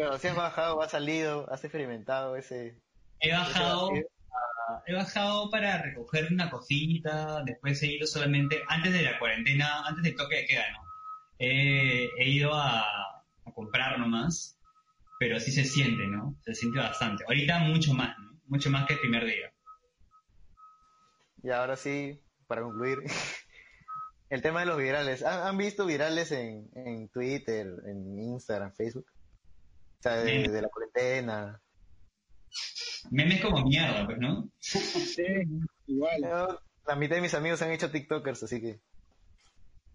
Pero 0.00 0.16
si 0.16 0.28
has 0.28 0.36
bajado, 0.36 0.80
has 0.80 0.92
salido, 0.92 1.46
has 1.52 1.62
experimentado 1.62 2.34
ese... 2.34 2.74
He 3.20 3.32
bajado, 3.32 3.90
ese 3.92 4.06
he 4.86 4.94
bajado 4.94 5.50
para 5.50 5.82
recoger 5.82 6.32
una 6.32 6.48
cosita, 6.48 7.42
después 7.44 7.82
he 7.82 7.88
ido 7.88 8.06
solamente, 8.06 8.62
antes 8.66 8.94
de 8.94 9.02
la 9.02 9.18
cuarentena, 9.18 9.82
antes 9.86 10.02
del 10.02 10.16
toque 10.16 10.36
de 10.36 10.46
queda, 10.46 10.70
¿no? 10.72 10.78
He, 11.38 12.08
he 12.16 12.30
ido 12.30 12.54
a, 12.54 12.80
a 12.80 13.52
comprar 13.54 13.98
nomás, 13.98 14.58
pero 15.18 15.38
sí 15.38 15.52
se 15.52 15.64
siente, 15.64 16.06
¿no? 16.06 16.34
Se 16.46 16.54
siente 16.54 16.78
bastante. 16.78 17.24
Ahorita 17.24 17.58
mucho 17.58 17.92
más, 17.92 18.18
¿no? 18.18 18.40
Mucho 18.46 18.70
más 18.70 18.86
que 18.86 18.94
el 18.94 19.00
primer 19.00 19.26
día. 19.26 19.52
Y 21.42 21.50
ahora 21.50 21.76
sí, 21.76 22.18
para 22.46 22.62
concluir, 22.62 23.00
el 24.30 24.40
tema 24.40 24.60
de 24.60 24.66
los 24.66 24.78
virales. 24.78 25.22
¿Han, 25.22 25.46
han 25.46 25.58
visto 25.58 25.84
virales 25.84 26.32
en, 26.32 26.70
en 26.74 27.10
Twitter, 27.10 27.66
en 27.84 28.18
Instagram, 28.18 28.72
Facebook? 28.72 29.04
O 30.00 30.02
sea, 30.02 30.16
de, 30.16 30.62
la 30.62 30.68
cuarentena. 30.68 31.60
Memes 33.10 33.42
como 33.42 33.62
mierda, 33.64 34.06
pues, 34.06 34.18
¿no? 34.18 34.50
Sí, 34.60 35.24
igual. 35.86 36.22
Yo- 36.22 36.58
la 36.86 36.96
mitad 36.96 37.16
de 37.16 37.22
mis 37.22 37.34
amigos 37.34 37.58
se 37.58 37.66
han 37.66 37.72
hecho 37.72 37.90
TikTokers, 37.90 38.42
así 38.42 38.60
que... 38.60 38.80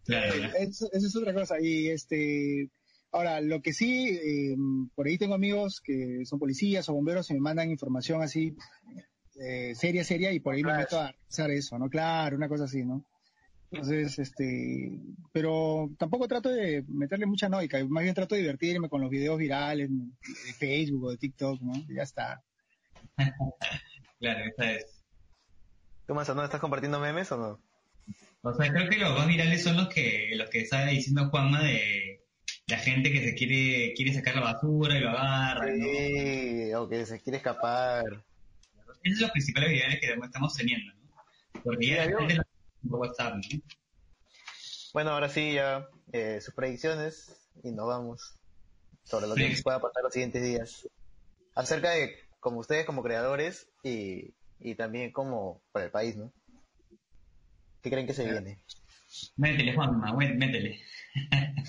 Claro, 0.05 0.33
claro. 0.33 0.53
Eso, 0.59 0.87
eso 0.91 1.07
es 1.07 1.15
otra 1.15 1.33
cosa. 1.33 1.59
Y 1.59 1.89
este, 1.89 2.69
ahora, 3.11 3.41
lo 3.41 3.61
que 3.61 3.73
sí, 3.73 4.09
eh, 4.09 4.55
por 4.93 5.07
ahí 5.07 5.17
tengo 5.17 5.33
amigos 5.33 5.81
que 5.83 6.21
son 6.25 6.37
policías 6.37 6.87
o 6.87 6.93
bomberos 6.93 7.31
y 7.31 7.33
me 7.33 7.39
mandan 7.39 7.71
información 7.71 8.21
así, 8.21 8.55
eh, 9.35 9.73
seria, 9.73 10.03
seria, 10.03 10.31
y 10.31 10.39
por 10.39 10.53
ahí 10.53 10.63
me 10.63 10.77
meto 10.77 10.99
a 10.99 11.11
revisar 11.11 11.49
eso, 11.51 11.79
¿no? 11.79 11.89
Claro, 11.89 12.37
una 12.37 12.47
cosa 12.47 12.65
así, 12.65 12.85
¿no? 12.85 13.03
Entonces, 13.71 14.19
este, 14.19 14.99
pero 15.31 15.89
tampoco 15.97 16.27
trato 16.27 16.49
de 16.49 16.83
meterle 16.87 17.25
mucha 17.25 17.49
noica, 17.49 17.83
más 17.85 18.03
bien 18.03 18.15
trato 18.15 18.35
de 18.35 18.41
divertirme 18.41 18.89
con 18.89 19.01
los 19.01 19.09
videos 19.09 19.37
virales 19.37 19.89
de 19.89 20.53
Facebook 20.53 21.03
o 21.05 21.11
de 21.11 21.17
TikTok, 21.17 21.61
¿no? 21.61 21.73
Y 21.89 21.95
ya 21.95 22.03
está. 22.03 22.43
Claro, 24.19 24.45
esa 24.45 24.71
es. 24.71 25.03
¿Tú, 26.07 26.13
Manzano, 26.13 26.43
estás 26.43 26.61
compartiendo 26.61 26.99
memes 26.99 27.31
o 27.31 27.37
no? 27.37 27.59
O 28.43 28.53
sea, 28.53 28.71
creo 28.71 28.89
que 28.89 28.97
los 28.97 29.17
más 29.17 29.27
virales 29.27 29.63
son 29.63 29.75
los 29.75 29.89
que, 29.89 30.31
los 30.35 30.49
que 30.49 30.59
estaba 30.59 30.85
diciendo 30.85 31.29
Juanma 31.29 31.63
de 31.63 32.23
la 32.67 32.77
gente 32.77 33.11
que 33.11 33.23
se 33.23 33.35
quiere, 33.35 33.93
quiere 33.95 34.13
sacar 34.13 34.35
la 34.35 34.41
basura 34.41 34.97
y 34.97 35.01
lo 35.01 35.09
agarra, 35.09 35.65
¿no? 35.75 35.85
Sí, 35.85 36.73
o 36.73 36.87
que 36.87 37.05
se 37.05 37.19
quiere 37.21 37.37
escapar. 37.37 38.05
Esos 39.03 39.19
son 39.19 39.21
los 39.21 39.31
principales 39.31 39.69
virales 39.69 39.99
que 39.99 40.13
estamos 40.13 40.55
teniendo, 40.55 40.93
¿no? 40.93 41.61
Porque 41.63 41.87
ya 41.87 42.05
la 42.05 42.19
gente 42.19 42.35
por 42.89 42.99
WhatsApp, 42.99 43.35
¿no? 43.35 43.41
Bueno, 44.93 45.11
ahora 45.11 45.29
sí, 45.29 45.53
ya 45.53 45.87
eh, 46.13 46.39
sus 46.41 46.53
predicciones 46.53 47.35
y 47.63 47.71
nos 47.71 47.87
vamos 47.87 48.33
sobre 49.03 49.27
lo 49.27 49.35
Sí. 49.35 49.55
que 49.55 49.61
pueda 49.61 49.81
pasar 49.81 50.03
los 50.03 50.13
siguientes 50.13 50.41
días. 50.43 50.87
Acerca 51.55 51.91
de 51.91 52.15
como 52.39 52.59
ustedes 52.59 52.85
como 52.85 53.03
creadores 53.03 53.67
y, 53.83 54.33
y 54.59 54.75
también 54.75 55.11
como 55.11 55.61
para 55.71 55.85
el 55.85 55.91
país, 55.91 56.15
¿no? 56.15 56.31
¿Qué 57.81 57.89
creen 57.89 58.07
que 58.07 58.13
se 58.13 58.25
viene? 58.29 58.59
Métele, 59.37 59.75
Juanma, 59.75 60.11
güey, 60.13 60.33
métele. 60.35 60.81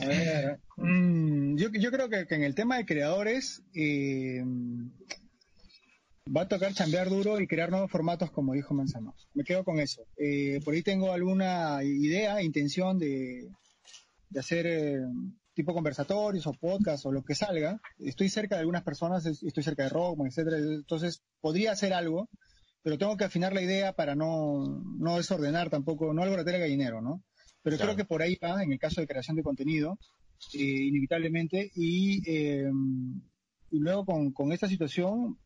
A 0.01 0.05
ver, 0.07 0.61
mm, 0.77 1.57
yo, 1.57 1.69
yo 1.73 1.91
creo 1.91 2.09
que, 2.09 2.27
que 2.27 2.35
en 2.35 2.43
el 2.43 2.55
tema 2.55 2.77
de 2.77 2.87
creadores 2.87 3.63
eh, 3.75 4.43
va 6.35 6.43
a 6.43 6.49
tocar 6.49 6.73
chambear 6.75 7.09
duro 7.09 7.41
y 7.41 7.47
crear 7.47 7.71
nuevos 7.71 7.91
formatos, 7.91 8.31
como 8.31 8.53
dijo 8.55 8.75
Manzano. 8.75 9.15
Me 9.35 9.45
quedo 9.45 9.65
con 9.65 9.79
eso. 9.79 10.03
Eh, 10.17 10.61
por 10.65 10.75
ahí 10.75 10.83
tengo 10.83 11.13
alguna 11.13 11.83
idea, 11.85 12.43
intención 12.43 12.99
de, 12.99 13.49
de 14.31 14.41
hacer 14.41 14.67
eh, 14.67 14.99
tipo 15.55 15.73
conversatorios 15.73 16.47
o 16.47 16.53
podcast 16.53 17.07
o 17.07 17.13
lo 17.13 17.23
que 17.23 17.35
salga. 17.35 17.81
Estoy 17.99 18.29
cerca 18.29 18.57
de 18.57 18.61
algunas 18.61 18.83
personas, 18.83 19.25
es- 19.27 19.43
estoy 19.43 19.63
cerca 19.63 19.85
de 19.85 19.89
Rockman, 19.91 20.29
etcétera. 20.29 20.59
Entonces 20.59 21.23
podría 21.41 21.73
hacer 21.73 21.93
algo, 21.95 22.29
pero 22.83 22.99
tengo 22.99 23.17
que 23.17 23.25
afinar 23.25 23.53
la 23.53 23.63
idea 23.63 23.93
para 23.93 24.15
no, 24.15 24.83
no 24.99 25.17
desordenar 25.17 25.71
tampoco, 25.71 26.13
no 26.13 26.23
alborotar 26.23 26.55
el 26.57 26.61
gallinero, 26.61 27.01
¿no? 27.01 27.23
Pero 27.63 27.77
Claro. 27.77 27.93
creo 27.93 27.97
que 28.05 28.09
por 28.09 28.23
ahí 28.23 28.37
va, 28.43 28.63
en 28.63 28.73
el 28.73 28.79
caso 28.79 29.01
de 29.01 29.07
creación 29.09 29.37
de 29.37 29.43
contenido, 29.43 29.99
eh, 30.55 30.59
inevitablemente. 30.89 31.71
Y, 31.75 32.23
eh, 32.31 32.71
y 33.71 33.79
luego 33.79 34.05
con, 34.05 34.33
con 34.33 34.53
esta 34.53 34.69
situación, 34.69 35.39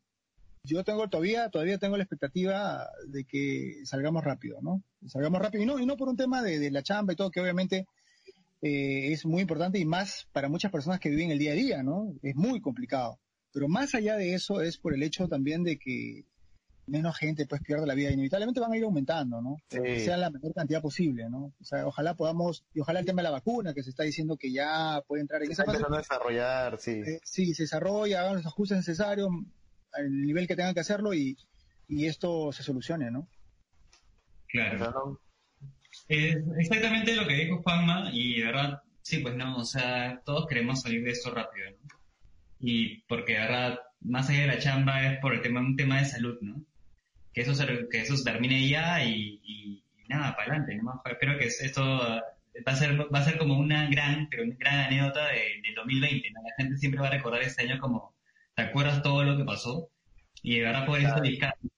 yo 0.64 0.84
tengo 0.84 1.08
todavía, 1.08 1.48
todavía 1.48 1.78
tengo 1.78 1.96
la 1.96 2.02
expectativa 2.02 2.88
de 3.06 3.24
que 3.24 3.80
salgamos 3.84 4.24
rápido, 4.24 4.60
¿no? 4.62 4.82
Salgamos 5.06 5.40
rápido 5.40 5.64
y 5.64 5.66
no, 5.66 5.78
y 5.78 5.86
no 5.86 5.96
por 5.96 6.08
un 6.08 6.16
tema 6.16 6.42
de, 6.42 6.58
de 6.58 6.70
la 6.70 6.82
chamba 6.82 7.12
y 7.12 7.16
todo, 7.16 7.30
que 7.30 7.40
obviamente 7.40 7.86
eh, 8.62 9.12
es 9.12 9.24
muy 9.24 9.42
importante 9.42 9.78
y 9.78 9.84
más 9.86 10.28
para 10.32 10.48
muchas 10.48 10.70
personas 10.70 11.00
que 11.00 11.10
viven 11.10 11.30
el 11.30 11.38
día 11.38 11.52
a 11.52 11.56
día, 11.56 11.82
¿no? 11.82 12.12
Es 12.22 12.36
muy 12.36 12.60
complicado. 12.60 13.18
Pero 13.52 13.68
más 13.68 13.94
allá 13.94 14.16
de 14.16 14.34
eso 14.34 14.60
es 14.60 14.78
por 14.78 14.94
el 14.94 15.02
hecho 15.02 15.28
también 15.28 15.64
de 15.64 15.78
que 15.78 16.24
menos 16.86 17.16
gente 17.16 17.46
pues 17.46 17.62
pierde 17.62 17.86
la 17.86 17.94
vida. 17.94 18.10
Inevitablemente 18.10 18.60
van 18.60 18.72
a 18.72 18.76
ir 18.76 18.84
aumentando, 18.84 19.40
¿no? 19.40 19.56
Sí. 19.70 19.78
Que 19.82 20.00
sea 20.00 20.16
la 20.16 20.30
menor 20.30 20.52
cantidad 20.52 20.82
posible, 20.82 21.28
¿no? 21.30 21.52
O 21.60 21.64
sea, 21.64 21.86
ojalá 21.86 22.14
podamos, 22.14 22.64
y 22.74 22.80
ojalá 22.80 23.00
el 23.00 23.06
tema 23.06 23.22
de 23.22 23.28
la 23.28 23.30
vacuna, 23.30 23.72
que 23.72 23.82
se 23.82 23.90
está 23.90 24.02
diciendo 24.02 24.36
que 24.36 24.52
ya 24.52 25.02
puede 25.06 25.22
entrar 25.22 25.42
en 25.42 25.50
esa 25.50 25.62
Está 25.62 25.72
fase, 25.72 25.76
empezando 25.78 25.96
a 25.96 26.00
desarrollar, 26.00 26.78
sí. 26.78 26.90
eh, 26.90 27.20
sí, 27.24 27.54
se 27.54 27.62
desarrolla, 27.62 28.20
hagan 28.20 28.36
los 28.36 28.46
ajustes 28.46 28.76
necesarios 28.76 29.30
al 29.92 30.22
nivel 30.22 30.46
que 30.46 30.56
tengan 30.56 30.74
que 30.74 30.80
hacerlo 30.80 31.14
y, 31.14 31.36
y 31.88 32.06
esto 32.06 32.52
se 32.52 32.62
solucione, 32.62 33.10
¿no? 33.10 33.28
Claro. 34.48 35.20
Es 36.08 36.36
exactamente 36.58 37.14
lo 37.14 37.26
que 37.26 37.34
dijo 37.34 37.62
Juanma 37.62 38.10
y 38.12 38.40
de 38.40 38.46
verdad, 38.46 38.82
sí, 39.02 39.18
pues 39.18 39.34
no, 39.34 39.56
o 39.56 39.64
sea, 39.64 40.20
todos 40.24 40.46
queremos 40.46 40.82
salir 40.82 41.04
de 41.04 41.10
esto 41.10 41.30
rápido, 41.30 41.70
¿no? 41.70 41.88
Y 42.60 43.02
porque 43.02 43.34
de 43.34 43.40
verdad, 43.40 43.80
más 44.00 44.28
allá 44.28 44.40
de 44.42 44.46
la 44.48 44.58
chamba 44.58 45.04
es 45.06 45.18
por 45.20 45.34
el 45.34 45.40
tema, 45.40 45.60
un 45.60 45.76
tema 45.76 45.98
de 45.98 46.06
salud, 46.06 46.38
¿no? 46.40 46.64
Que 47.32 47.42
eso, 47.42 47.52
que 47.90 48.00
eso 48.00 48.14
termine 48.24 48.68
ya 48.68 49.04
y, 49.04 49.82
nada, 50.08 50.34
para 50.34 50.48
adelante, 50.48 50.76
¿no? 50.76 51.00
Espero 51.04 51.38
que 51.38 51.46
esto 51.46 51.82
va 52.66 52.72
a 52.72 52.76
ser, 52.76 53.00
va 53.00 53.18
a 53.20 53.24
ser 53.24 53.38
como 53.38 53.58
una 53.58 53.88
gran, 53.88 54.28
pero 54.28 54.42
una 54.42 54.56
gran 54.58 54.80
anécdota 54.80 55.28
de, 55.28 55.60
del 55.62 55.74
2020, 55.76 56.30
¿no? 56.30 56.42
La 56.42 56.54
gente 56.56 56.78
siempre 56.78 57.00
va 57.00 57.06
a 57.06 57.12
recordar 57.12 57.42
este 57.42 57.62
año 57.62 57.78
como, 57.78 58.14
¿te 58.60 58.68
acuerdas 58.68 59.02
todo 59.02 59.24
lo 59.24 59.38
que 59.38 59.44
pasó? 59.44 59.90
Y 60.42 60.58
de 60.58 60.66
verdad 60.66 60.86
poder 60.86 61.02
claro. 61.02 61.22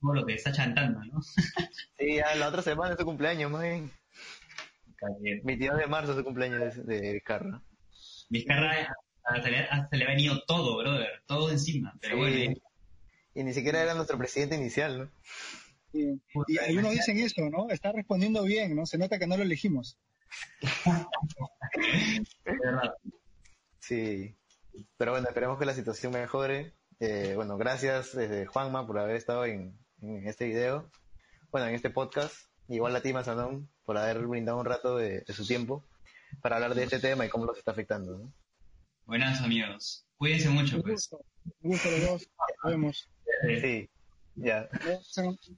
todo 0.01 0.14
lo 0.14 0.27
que 0.27 0.35
está 0.35 0.53
chantando, 0.53 1.03
¿no? 1.05 1.21
sí, 1.99 2.16
ya 2.16 2.35
la 2.35 2.49
otra 2.49 2.62
semana 2.62 2.92
es 2.92 2.99
su 2.99 3.05
cumpleaños, 3.05 3.51
más 3.51 3.62
bien. 3.62 3.90
22 5.45 5.79
de 5.79 5.87
marzo 5.87 6.12
es 6.12 6.18
su 6.18 6.25
cumpleaños 6.25 6.87
de, 6.87 7.01
de 7.01 7.12
Vizcarra. 7.12 7.62
Vizcarra 8.31 8.95
se 9.42 9.51
le, 9.51 9.68
se 9.90 9.97
le 9.97 10.05
ha 10.05 10.09
venido 10.09 10.40
todo, 10.47 10.79
brother, 10.79 11.23
todo 11.27 11.51
encima, 11.51 11.97
pero 12.01 12.18
bueno. 12.18 12.55
Y 13.35 13.45
ni 13.45 13.55
siquiera 13.55 13.83
era 13.83 13.95
nuestro 13.95 14.18
presidente 14.18 14.57
inicial, 14.57 14.99
¿no? 14.99 15.11
Sí. 15.92 16.21
Y 16.49 16.59
algunos 16.59 16.92
dicen 16.92 17.18
eso, 17.18 17.49
¿no? 17.51 17.71
Está 17.71 17.92
respondiendo 17.92 18.42
bien, 18.45 18.77
¿no? 18.77 18.87
Se 18.87 18.99
nota 18.99 19.18
que 19.18 19.27
no 19.27 19.37
lo 19.37 19.42
elegimos. 19.42 19.99
sí. 23.79 24.37
Pero 24.96 25.12
bueno, 25.12 25.28
esperemos 25.28 25.58
que 25.58 25.66
la 25.66 25.74
situación 25.74 26.12
mejore. 26.12 26.74
Eh, 27.00 27.32
bueno, 27.35 27.56
gracias 27.56 28.14
desde 28.14 28.46
Juanma 28.46 28.87
por 28.87 28.98
haber 28.98 29.16
estado 29.16 29.44
en, 29.44 29.76
en, 30.00 30.26
este 30.28 30.46
video, 30.46 30.90
bueno, 31.50 31.66
en 31.66 31.74
este 31.74 31.90
podcast. 31.90 32.35
Igual 32.68 32.94
a 32.94 33.02
ti, 33.02 33.12
Mazanón, 33.12 33.68
por 33.85 33.98
haber 33.98 34.26
brindado 34.26 34.58
un 34.58 34.66
rato 34.66 34.96
de, 34.96 35.20
de, 35.20 35.32
su 35.32 35.46
tiempo 35.46 35.85
para 36.40 36.56
hablar 36.56 36.74
de 36.74 36.85
este 36.85 37.00
tema 37.00 37.26
y 37.26 37.28
cómo 37.28 37.44
los 37.44 37.58
está 37.58 37.72
afectando. 37.72 38.18
¿no? 38.18 38.32
Buenas 39.04 39.40
amigos. 39.42 40.06
Cuídense 40.16 40.48
mucho, 40.48 40.76
Un 40.76 40.82
pues. 40.82 40.92
gusto. 40.94 41.24
Un 41.61 41.70
gusto 41.72 41.90
los 41.90 42.00
dos. 42.06 42.28
Nos 42.62 42.72
vemos. 42.72 43.11
Sí, 43.61 43.90
ya. 44.37 44.68
Nos 44.72 45.14
vemos. 45.16 45.52